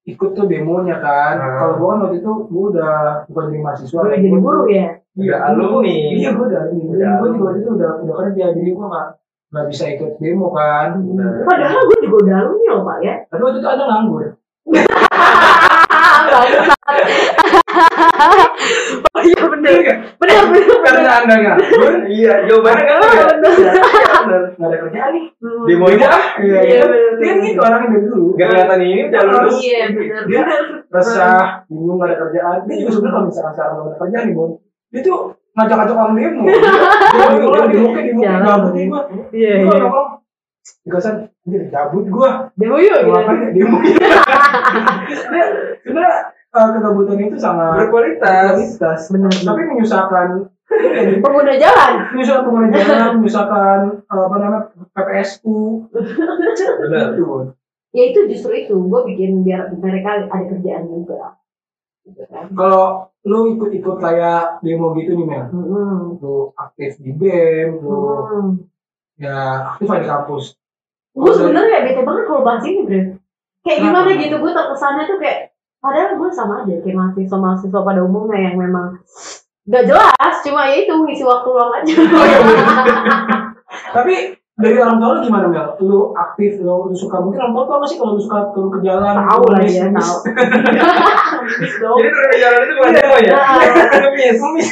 ikut 0.10 0.30
tuh 0.32 0.46
demonya 0.46 0.96
kan 0.98 1.34
Hmm. 1.36 1.56
kalau 1.58 1.74
kan 1.86 1.96
waktu 2.04 2.16
itu 2.20 2.32
gua 2.48 2.64
udah 2.70 2.94
bukan 3.26 3.44
jadi 3.48 3.60
mahasiswa 3.62 4.00
gue 4.00 4.16
jadi 4.18 4.28
guru 4.32 4.62
ya 4.66 4.86
iya 5.16 5.36
Udah 5.36 5.40
alumni. 5.48 5.96
iya 6.12 6.28
gua 6.32 6.44
udah 6.48 6.60
alumni 6.64 6.84
Udah 6.92 7.10
gua 7.16 7.28
juga 7.32 7.50
itu 7.56 7.70
udah 7.72 7.90
udah 8.00 8.14
kerja 8.20 8.44
jadi 8.52 8.70
gua 8.72 8.86
nggak 8.88 9.06
nggak 9.50 9.66
bisa 9.68 9.84
ikut 9.90 10.10
demo 10.18 10.48
kan 10.52 10.88
Benar. 11.00 11.32
Padahal 11.44 11.80
gue 11.84 11.98
juga 12.04 12.16
udah 12.22 12.36
alumni 12.40 12.66
loh 12.70 12.82
pak 12.84 12.98
ya. 13.02 13.14
tapi 13.28 13.42
waktu 13.42 13.58
itu 13.58 13.68
ada 13.68 13.84
nganggur 13.84 14.24
oh 19.10 19.22
iya 19.22 19.42
bener. 19.48 19.74
Bener 20.20 20.44
bener 20.46 20.69
karena 20.92 21.12
anda 21.16 21.36
nganggur 21.38 21.94
Iya, 22.06 22.34
jawabannya 22.44 22.84
kan 22.84 22.98
Oh, 22.98 23.12
ya. 23.12 23.26
bener. 23.30 23.52
bener 24.20 24.42
nggak 24.52 24.68
ada 24.68 24.78
kerjaan 24.80 25.12
nih 25.12 25.26
Hmm. 25.36 25.64
Demo 25.64 25.86
aja. 25.86 26.10
iya 26.38 26.60
Iya, 26.60 26.60
iya 26.62 26.84
bener. 26.84 27.36
gitu 27.42 27.60
orang 27.60 27.82
dari 27.86 28.02
dulu 28.04 28.26
Gak 28.34 28.48
kelihatan 28.50 28.80
ini 28.82 29.02
udah 29.06 29.22
lulus. 29.24 29.56
Iya 29.58 29.80
bener 29.90 30.22
Dia- 30.26 30.48
resah 30.90 31.42
bingung 31.66 31.96
nggak 31.96 32.08
ada 32.08 32.18
kerjaan 32.20 32.58
dia 32.66 32.76
juga 32.78 32.92
sebenarnya 32.92 33.14
kalau 33.14 33.26
misalkan 33.26 33.54
sekarang 33.54 33.72
nggak 33.72 33.86
ada 33.86 33.98
kerjaan 34.00 34.24
nih 34.24 34.34
bon 34.34 34.50
dia 34.90 35.02
tuh 35.02 35.18
ngajak-ngajak 35.52 35.96
orang 35.96 36.14
demo 36.16 36.42
dia 36.50 36.58
kayak 37.46 37.68
demo 37.70 37.90
kayak 37.90 38.14
Jangan. 38.16 38.42
gabut 38.44 38.72
nih 38.72 38.86
gua 38.86 39.02
Iya 39.30 39.52
iya. 39.60 39.88
di 40.80 40.88
kosan 40.88 41.16
anjir 41.40 41.62
gabut 41.68 42.06
gua 42.08 42.30
Demo 42.54 42.76
yuk 42.78 42.90
Mau 42.90 43.00
gitu. 43.00 43.10
ngapain 43.12 43.38
ya? 43.40 43.50
demo 43.52 43.78
Sebenarnya 45.80 46.14
eh, 46.50 46.68
kegabutan 46.72 47.18
itu 47.20 47.38
sangat 47.38 47.74
Berkualitas. 47.78 48.26
berkualitas 48.50 49.00
Bener, 49.10 49.32
tapi 49.32 49.62
menyusahkan 49.64 50.28
ini, 50.32 50.42
Pengguna 51.24 51.54
jalan. 51.56 51.92
menyusahkan 52.14 52.44
pengguna 52.46 52.68
jalan 52.70 53.12
eh, 54.00 54.22
apa 54.22 54.36
namanya 54.38 54.66
PPSU 54.94 55.90
Benar. 55.90 57.08
gitu 57.12 57.24
Bon. 57.24 57.46
Ya 57.90 58.04
itu 58.06 58.20
justru 58.28 58.54
itu. 58.56 58.76
Gue 58.78 59.02
bikin 59.06 59.42
biar 59.42 59.74
mereka 59.74 60.30
ada 60.30 60.46
kerjaan 60.46 60.86
juga. 60.88 61.38
Gitu 62.00 62.26
kan. 62.26 62.50
kalau 62.54 63.06
lu 63.22 63.54
ikut-ikut 63.54 63.98
kayak 63.98 64.62
demo 64.62 64.96
gitu 64.96 65.14
nih 65.14 65.26
Mel 65.28 65.46
Hmm. 65.52 66.18
lu 66.18 66.50
aktif 66.56 66.98
di 66.98 67.12
BEM 67.12 67.78
lu 67.78 68.02
Hmm. 68.26 68.50
ya 69.16 69.38
aktif 69.76 69.86
di 69.86 70.08
kampus 70.08 70.46
gue 71.12 71.32
sebenarnya 71.36 71.86
bete 71.86 72.02
banget 72.02 72.24
kalau 72.26 72.42
bahas 72.42 72.64
ini 72.64 72.82
bre 72.82 73.02
kayak 73.62 73.80
gimana 73.84 74.10
gitu 74.16 74.36
gue 74.40 74.52
terkesannya 74.52 75.04
tuh 75.06 75.18
kayak 75.20 75.54
padahal 75.78 76.18
gue 76.18 76.30
sama 76.32 76.64
aja 76.64 76.76
kayak 76.80 76.98
mahasiswa 76.98 77.38
mahasiswa 77.38 77.80
pada 77.84 78.02
umumnya 78.02 78.38
yang 78.42 78.56
memang 78.58 78.88
gak 79.70 79.86
jelas 79.86 80.36
cuma 80.42 80.66
ya 80.66 80.76
itu 80.82 80.94
ngisi 80.94 81.24
waktu 81.24 81.48
luang 81.48 81.72
aja 81.78 81.94
tapi 83.96 84.40
dari 84.60 84.76
orang 84.76 85.00
tua 85.00 85.16
lu 85.16 85.20
gimana 85.24 85.48
Mel? 85.48 85.68
Lu 85.80 86.12
aktif, 86.12 86.60
lu, 86.60 86.92
lu 86.92 86.96
suka 86.96 87.24
mungkin 87.24 87.40
orang 87.40 87.56
tua 87.56 87.64
tau 87.64 87.80
gak 87.80 87.90
sih 87.96 87.96
kalau 87.96 88.20
lu 88.20 88.22
suka 88.22 88.52
turun 88.52 88.70
ke 88.76 88.80
jalan? 88.84 89.16
tahu 89.24 89.44
lah 89.56 89.64
ya 89.64 89.88
tahu. 89.88 90.16
Jadi 91.96 92.10
turun 92.12 92.28
ke 92.28 92.38
jalan 92.44 92.60
itu 92.68 92.74
bukan 92.76 92.92
demo 92.92 93.18
ya? 93.24 93.36
Nulis. 94.04 94.68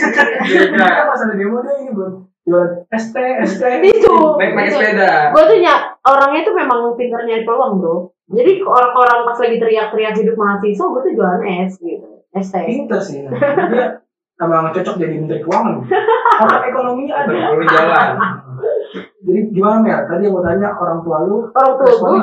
Kan 0.76 1.06
pas 1.08 1.22
ada 1.24 1.34
demo 1.40 1.64
dia 1.64 1.74
ini 1.80 1.96
buat 1.96 2.28
jualan 2.48 2.72
ST, 2.96 3.16
ST. 3.44 3.64
itu 3.84 4.16
Naik 4.40 4.52
Itu. 4.56 4.80
sepeda. 4.80 5.36
gue 5.36 5.44
tuh 5.52 5.58
nyak 5.60 5.80
orangnya 6.08 6.42
tuh 6.48 6.56
memang 6.56 6.80
pintar 6.96 7.28
nyari 7.28 7.44
peluang 7.44 7.84
bro 7.84 8.08
jadi 8.32 8.64
orang-orang 8.64 9.28
pas 9.28 9.36
lagi 9.44 9.60
teriak-teriak 9.60 10.16
hidup 10.16 10.36
mahasiswa 10.40 10.86
gue 10.88 11.02
tuh 11.04 11.12
jualan 11.12 11.44
es 11.44 11.76
gitu 11.76 12.08
es 12.32 12.48
teh 12.48 12.64
Pinter 12.64 13.00
sih. 13.04 13.28
Dia 13.28 14.00
emang 14.42 14.74
cocok 14.74 14.96
jadi 15.02 15.16
menteri 15.18 15.42
keuangan. 15.42 15.76
Otak 16.46 16.64
ekonomi 16.70 17.10
ada. 17.10 17.32
Ke 17.34 17.66
jalan. 17.66 18.10
Jadi 19.28 19.40
gimana 19.52 19.78
Mel? 19.84 20.00
Tadi 20.08 20.24
yang 20.24 20.34
mau 20.40 20.46
tanya 20.46 20.72
orang 20.80 21.04
tua 21.04 21.18
lu 21.28 21.52
orang 21.52 21.74
tua 21.76 21.92
gue 22.00 22.18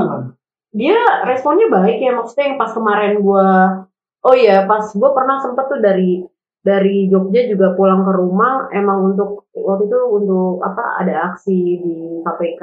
dia 0.74 0.98
responnya 1.22 1.70
baik 1.70 2.02
ya 2.02 2.12
maksudnya 2.18 2.50
yang 2.50 2.58
pas 2.58 2.74
kemarin 2.74 3.22
gua 3.22 3.46
oh 4.26 4.34
iya 4.34 4.66
pas 4.66 4.90
gua 4.98 5.14
pernah 5.14 5.38
sempet 5.38 5.70
tuh 5.70 5.78
dari 5.78 6.26
dari 6.66 7.06
Jogja 7.06 7.46
juga 7.46 7.78
pulang 7.78 8.02
ke 8.02 8.12
rumah 8.18 8.66
emang 8.74 9.14
untuk 9.14 9.46
waktu 9.54 9.86
itu 9.86 10.00
untuk 10.10 10.58
apa 10.66 10.98
ada 10.98 11.30
aksi 11.30 11.58
di 11.78 11.96
KPK 12.26 12.62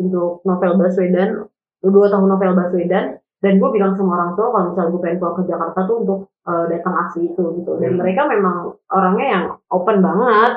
untuk 0.00 0.40
novel 0.48 0.80
Baswedan 0.80 1.44
dua 1.84 2.08
tahun 2.08 2.26
novel 2.32 2.56
Baswedan 2.56 3.20
dan 3.42 3.58
gue 3.58 3.70
bilang 3.70 3.92
sama 3.92 4.14
orang 4.14 4.32
tua 4.32 4.48
kalau 4.48 4.64
misalnya 4.70 4.90
gue 4.90 5.00
pengen 5.02 5.18
pulang 5.18 5.36
ke 5.36 5.44
Jakarta 5.44 5.78
tuh 5.82 5.96
untuk 6.00 6.18
eh, 6.42 6.64
datang 6.70 6.94
aksi 7.02 7.18
itu 7.26 7.42
gitu 7.58 7.72
dan 7.76 7.90
Hmm. 7.92 7.98
mereka 7.98 8.22
memang 8.24 8.56
orangnya 8.88 9.26
yang 9.28 9.44
open 9.68 9.98
banget 9.98 10.52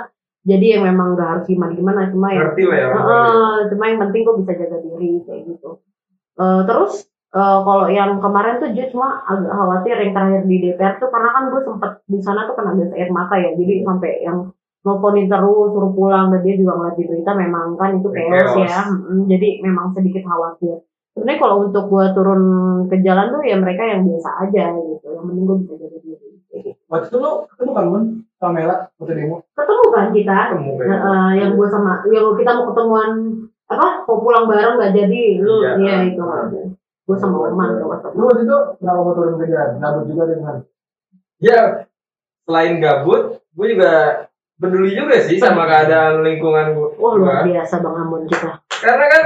jadi 0.46 0.66
yang 0.78 0.84
memang 0.86 1.18
gak 1.18 1.30
harus 1.34 1.46
gimana 1.46 1.74
gimana 1.74 2.02
cuma 2.08 2.28
ya 2.30 2.42
lah 2.46 2.54
ya. 2.54 2.86
Heeh, 2.94 3.56
cuma 3.74 3.84
yang 3.90 4.00
penting 4.00 4.22
gue 4.22 4.36
bisa 4.46 4.54
jaga 4.56 4.78
diri 4.80 5.12
kayak 5.26 5.42
gitu. 5.50 5.70
Eh, 6.38 6.62
terus 6.64 6.94
eh, 7.34 7.60
kalau 7.66 7.86
yang 7.90 8.22
kemarin 8.22 8.62
tuh 8.62 8.70
dia 8.70 8.86
cuma 8.88 9.26
agak 9.26 9.50
khawatir 9.50 9.96
yang 9.98 10.12
terakhir 10.14 10.42
di 10.46 10.58
DPR 10.64 10.94
tuh 10.98 11.10
karena 11.10 11.30
kan 11.32 11.44
gue 11.50 11.62
sempet 11.66 11.92
di 12.06 12.20
sana 12.22 12.46
tuh 12.46 12.54
kena 12.54 12.78
gas 12.78 12.94
air 12.94 13.10
mata 13.10 13.36
ya, 13.36 13.58
jadi 13.58 13.82
sampai 13.82 14.12
yang 14.22 14.38
nelfonin 14.86 15.26
terus 15.26 15.74
suruh 15.74 15.92
pulang 15.92 16.30
dan 16.30 16.46
dia 16.46 16.54
juga 16.56 16.78
ngeliat 16.78 16.96
di 16.96 17.06
berita 17.10 17.32
memang 17.34 17.74
kan 17.74 17.98
itu 17.98 18.06
chaos 18.08 18.54
Chaos. 18.54 18.70
ya, 18.70 18.82
Mm, 18.86 19.26
jadi 19.26 19.48
memang 19.66 19.98
sedikit 19.98 20.22
khawatir. 20.24 20.78
Sebenarnya 21.16 21.40
kalau 21.40 21.56
untuk 21.64 21.88
gue 21.88 22.06
turun 22.12 22.42
ke 22.86 23.00
jalan 23.00 23.32
tuh 23.32 23.42
ya 23.42 23.56
mereka 23.56 23.82
yang 23.82 24.04
biasa 24.04 24.30
aja 24.44 24.64
gitu, 24.70 25.08
yang 25.08 25.24
penting 25.24 25.44
gue 25.44 25.58
bisa 25.64 25.74
jaga 25.78 25.98
diri. 25.98 26.28
gitu. 26.52 26.70
Waktu 26.86 27.08
itu 27.08 27.18
lu 27.18 27.32
ketemu 27.48 27.72
kan 27.72 27.86
Bun 27.88 28.04
sama 28.36 28.52
Mela 28.54 28.76
waktu 28.94 29.14
demo? 29.16 29.38
Ketemu 29.50 29.84
kan 29.90 30.06
kita, 30.12 30.38
Ketemu 30.52 30.72
Nah, 30.78 31.00
eh, 31.00 31.32
yang 31.40 31.52
gue 31.56 31.68
sama 31.68 31.92
yang 32.06 32.26
kita 32.36 32.52
mau 32.54 32.66
ketemuan 32.68 33.10
apa 33.66 33.88
mau 34.04 34.18
pulang 34.20 34.46
bareng 34.46 34.76
nggak 34.76 34.94
jadi 34.94 35.22
lu 35.40 35.56
Iya. 35.58 35.72
iya 35.80 35.96
itu 36.06 36.20
nggak 36.20 36.42
ada 36.46 36.62
gue 37.02 37.18
sama 37.18 37.38
Oman 37.48 37.70
tuh 37.76 37.88
ketemu 37.88 38.14
Lu 38.14 38.24
waktu 38.26 38.42
itu 38.44 38.58
kenapa 38.78 39.00
mau 39.00 39.14
turun 39.14 39.36
ke 39.36 39.46
jalan? 39.48 39.72
Gabut 39.80 40.04
juga 40.06 40.24
dengan 40.28 40.56
Ya, 41.38 41.60
selain 42.42 42.78
gabut, 42.78 43.22
gue 43.50 43.68
juga 43.68 43.94
peduli 44.56 44.92
juga 44.92 45.16
sih 45.20 45.36
sama 45.36 45.64
keadaan 45.64 46.22
lingkungan 46.22 46.72
gue. 46.72 46.90
wah 46.96 47.14
luar 47.14 47.44
biasa 47.44 47.80
bang 47.80 47.96
Amun 47.98 48.22
kita 48.26 48.52
Karena 48.76 49.06
kan 49.08 49.24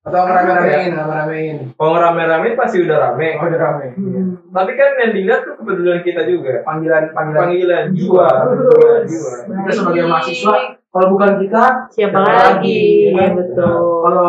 atau 0.00 0.20
ngerame-ramein, 0.22 0.90
ngerame-ramein. 0.90 1.56
kalau 1.76 1.94
rame-rame 1.94 2.48
pasti 2.54 2.80
udah 2.80 2.96
rame. 2.98 3.36
Oh, 3.36 3.44
udah 3.44 3.60
rame. 3.60 3.86
Hmm. 3.92 4.28
Tapi 4.48 4.72
kan 4.72 4.90
yang 4.96 5.12
dilihat 5.12 5.40
tuh 5.44 5.54
kepedulian 5.56 6.00
kita 6.00 6.24
juga. 6.24 6.64
Panggilan 6.64 7.12
panggilan 7.12 7.40
Panggilan 7.46 7.84
jiwa. 7.92 8.28
Jiwa. 8.48 8.92
jiwa. 9.04 9.32
Kita 9.44 9.70
sebagai 9.70 10.04
mahasiswa, 10.06 10.54
kalau 10.88 11.06
bukan 11.10 11.30
kita, 11.38 11.62
siapa 11.88 12.16
Siapa 12.16 12.20
lagi 12.24 12.48
lagi, 12.48 12.80
ya 13.04 13.12
kan? 13.14 13.30
betul 13.36 13.76
kalau 14.00 14.28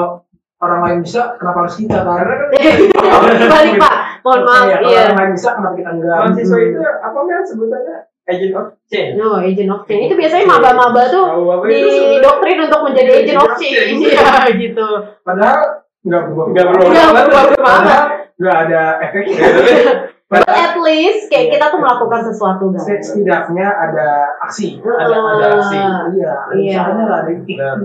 orang 0.60 0.80
lain 0.84 0.98
bisa, 1.02 1.22
kenapa 1.36 1.58
harus 1.64 1.76
kita? 1.76 1.98
Karena 1.98 2.36
kan 2.36 2.48
balik 3.56 3.74
pak 3.80 3.94
mohon 4.22 4.42
maaf 4.44 4.64
Iya, 4.64 4.76
kalau 4.76 4.92
iya 4.92 5.02
orang 5.02 5.18
lain 5.18 5.32
bisa, 5.34 5.50
kenapa 5.56 5.74
kita 5.74 5.90
enggak? 5.92 6.18
mahasiswa 6.20 6.54
Hmm. 6.54 6.68
itu 6.68 6.80
apa 6.84 7.20
men 7.24 7.42
sebutannya 7.42 7.96
agent 8.26 8.54
of 8.54 8.66
change. 8.86 9.18
no 9.18 9.40
agent 9.40 9.70
of 9.70 9.82
change 9.86 10.06
itu 10.08 10.16
biasanya 10.16 10.46
maba-maba 10.46 11.10
tuh 11.10 11.26
apa 11.26 11.66
di 11.66 11.82
doktrin 12.20 12.62
untuk 12.62 12.82
menjadi 12.86 13.12
agent 13.24 13.40
of 13.40 13.52
change 13.58 14.02
ya 14.06 14.46
gitu 14.54 14.88
Padahal. 15.22 15.86
Nggak 16.02 16.22
berubah. 16.26 16.46
Nggak 16.50 16.66
berubah-berubah. 17.14 17.62
Padahal 17.62 18.06
enggak 18.42 18.58
ada 18.66 18.82
efeknya. 19.06 19.38
but 20.26 20.42
at 20.66 20.74
least 20.82 21.30
kayak 21.30 21.54
kita 21.54 21.70
tuh 21.70 21.78
melakukan 21.78 22.26
sesuatu 22.26 22.74
guys 22.74 22.90
Setidaknya 22.90 23.70
ada 23.70 24.10
aksi. 24.42 24.82
Ada 24.82 25.14
ada 25.14 25.46
aksi. 25.62 25.78
Iya, 25.78 26.34
Iya. 26.58 26.82
misalnya 26.82 27.06
lah 27.06 27.18
ada 27.22 27.32
ikhtiar. 27.38 27.76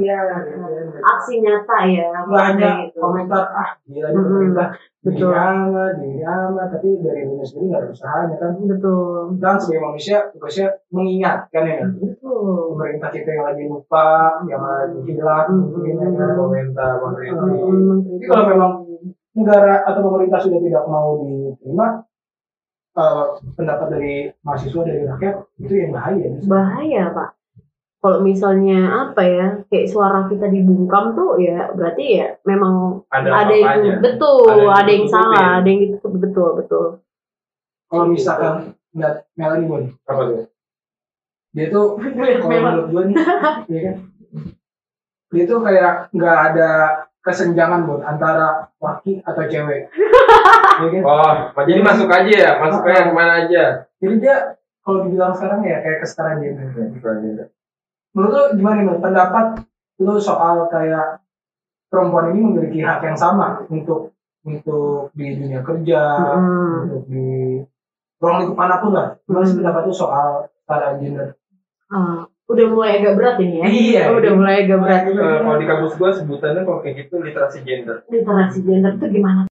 Aksi 1.02 1.32
nyata 1.44 1.78
ya 1.88 2.06
Nggak 2.26 2.44
hanya 2.52 2.70
gitu. 2.88 2.98
komentar, 3.02 3.44
ah 3.52 3.70
gila 3.84 4.08
ini 4.12 4.20
pemerintah, 4.22 4.66
Betul. 5.06 5.30
amat, 5.30 5.92
diri 6.02 6.22
amat, 6.26 6.66
tapi 6.74 6.88
dari 6.98 7.20
dirinya 7.22 7.46
sendiri 7.46 7.64
nggak 7.70 7.80
ada 7.82 7.88
usahanya 7.94 8.36
kan. 8.42 8.52
betul 8.66 9.38
kan 9.38 9.56
sebagai 9.60 9.82
manusia 9.86 10.16
tugasnya 10.34 10.68
mengingatkan 10.90 11.62
ya 11.62 11.74
kan. 11.84 11.88
betul 12.00 12.74
Pemerintah 12.74 13.08
kita 13.14 13.28
yang 13.30 13.44
lagi 13.46 13.62
lupa, 13.70 14.08
yang 14.50 14.62
lagi 14.64 14.98
hilang, 15.06 15.48
mungkin 15.62 15.94
ya 15.94 16.06
kan. 16.10 16.30
Komentar. 16.34 16.92
Hmm. 16.98 18.02
Jadi 18.02 18.24
kalau 18.26 18.44
memang 18.50 18.72
negara 19.36 19.84
atau 19.84 20.00
pemerintah 20.00 20.40
sudah 20.40 20.60
tidak 20.64 20.84
mau 20.88 21.20
diterima 21.20 21.86
eh, 22.96 23.26
pendapat 23.52 23.86
dari 23.92 24.14
mahasiswa 24.40 24.80
dari 24.82 25.04
rakyat 25.04 25.34
itu 25.60 25.72
yang 25.76 25.92
bahaya. 25.92 26.26
bahaya 26.48 27.02
pak 27.12 27.35
kalau 27.96 28.18
misalnya 28.22 28.78
apa 29.08 29.22
ya 29.24 29.46
kayak 29.66 29.88
suara 29.90 30.28
kita 30.30 30.46
dibungkam 30.46 31.16
tuh 31.16 31.40
ya 31.42 31.72
berarti 31.74 32.04
ya 32.22 32.28
memang 32.44 33.02
Ada, 33.10 33.28
ada 33.32 33.54
yang 33.54 33.98
betul 33.98 34.46
Ada 34.46 34.62
yang 34.62 34.70
ada 34.70 34.90
yang 34.92 35.04
ditutupin. 35.06 35.10
salah 35.10 35.46
ada 35.58 35.66
yang 35.66 35.80
ditutup 35.82 36.12
betul 36.20 36.48
betul 36.60 36.86
Kalau 37.86 38.04
misalkan 38.06 38.54
nggak 38.94 39.14
Melanie 39.34 39.66
Bon, 39.68 39.82
Apa 40.06 40.22
tuh? 40.26 40.46
dia 41.56 41.66
tuh 41.72 41.96
kalau 42.44 42.52
menurut 42.60 42.86
gue 42.92 43.02
nih, 43.08 43.16
iya 43.72 43.80
kan, 43.88 43.96
dia 45.32 45.44
tuh 45.48 45.58
kayak 45.64 45.92
nggak 46.12 46.38
ada 46.52 46.70
kesenjangan 47.24 47.88
Bon 47.88 48.00
antara 48.04 48.70
laki 48.78 49.24
atau 49.24 49.42
cewek. 49.48 49.88
Iya 50.76 51.00
kan? 51.00 51.02
Oh, 51.08 51.64
jadi 51.64 51.80
masuk 51.80 52.04
aja 52.12 52.28
ya, 52.28 52.50
masuk 52.60 52.84
aja 52.84 53.08
ke 53.08 53.12
mana 53.16 53.48
aja. 53.48 53.88
Jadi 53.96 54.14
dia 54.20 54.60
kalau 54.84 55.08
dibilang 55.08 55.32
sekarang 55.32 55.64
ya 55.64 55.80
kayak 55.80 56.04
kesetaraan 56.04 56.44
gender. 56.44 56.68
Aja. 57.00 57.44
Menurut 58.16 58.32
lu 58.32 58.44
gimana 58.56 58.80
nih 58.80 58.96
pendapat 58.96 59.46
lu 60.00 60.16
soal 60.16 60.72
kayak 60.72 61.20
perempuan 61.92 62.32
ini 62.32 62.40
memiliki 62.40 62.80
hak 62.80 63.04
yang 63.04 63.12
sama 63.14 63.60
untuk 63.68 64.16
untuk 64.40 65.12
di 65.12 65.36
dunia 65.36 65.60
kerja, 65.60 66.00
Hmm. 66.32 66.86
untuk 66.88 67.02
di 67.10 67.60
ruang 68.16 68.36
lingkup 68.40 68.56
mana 68.56 68.80
pun 68.80 68.96
lah. 68.96 69.20
Gimana 69.28 69.44
sih 69.44 69.52
Hmm. 69.52 69.60
pendapat 69.60 69.82
lu 69.84 69.94
soal 69.94 70.28
kesetaraan 70.48 70.96
gender? 70.96 71.28
Ah, 71.86 72.24
udah 72.48 72.66
mulai 72.70 72.98
agak 72.98 73.14
berat 73.18 73.36
ini 73.38 73.56
ya. 73.60 73.66
Iya. 73.68 74.02
Udah 74.14 74.32
mulai 74.32 74.64
agak 74.64 74.78
berat. 74.80 75.02
Eh, 75.06 75.12
kalau 75.42 75.58
di 75.58 75.66
kampus 75.66 75.92
gua 75.94 76.10
sebutannya 76.10 76.62
kalau 76.64 76.80
kayak 76.80 76.94
gitu 77.04 77.14
literasi 77.20 77.58
gender 77.62 78.00
Literasi 78.08 78.58
gender 78.62 78.92
itu 78.96 79.06
gimana 79.12 79.44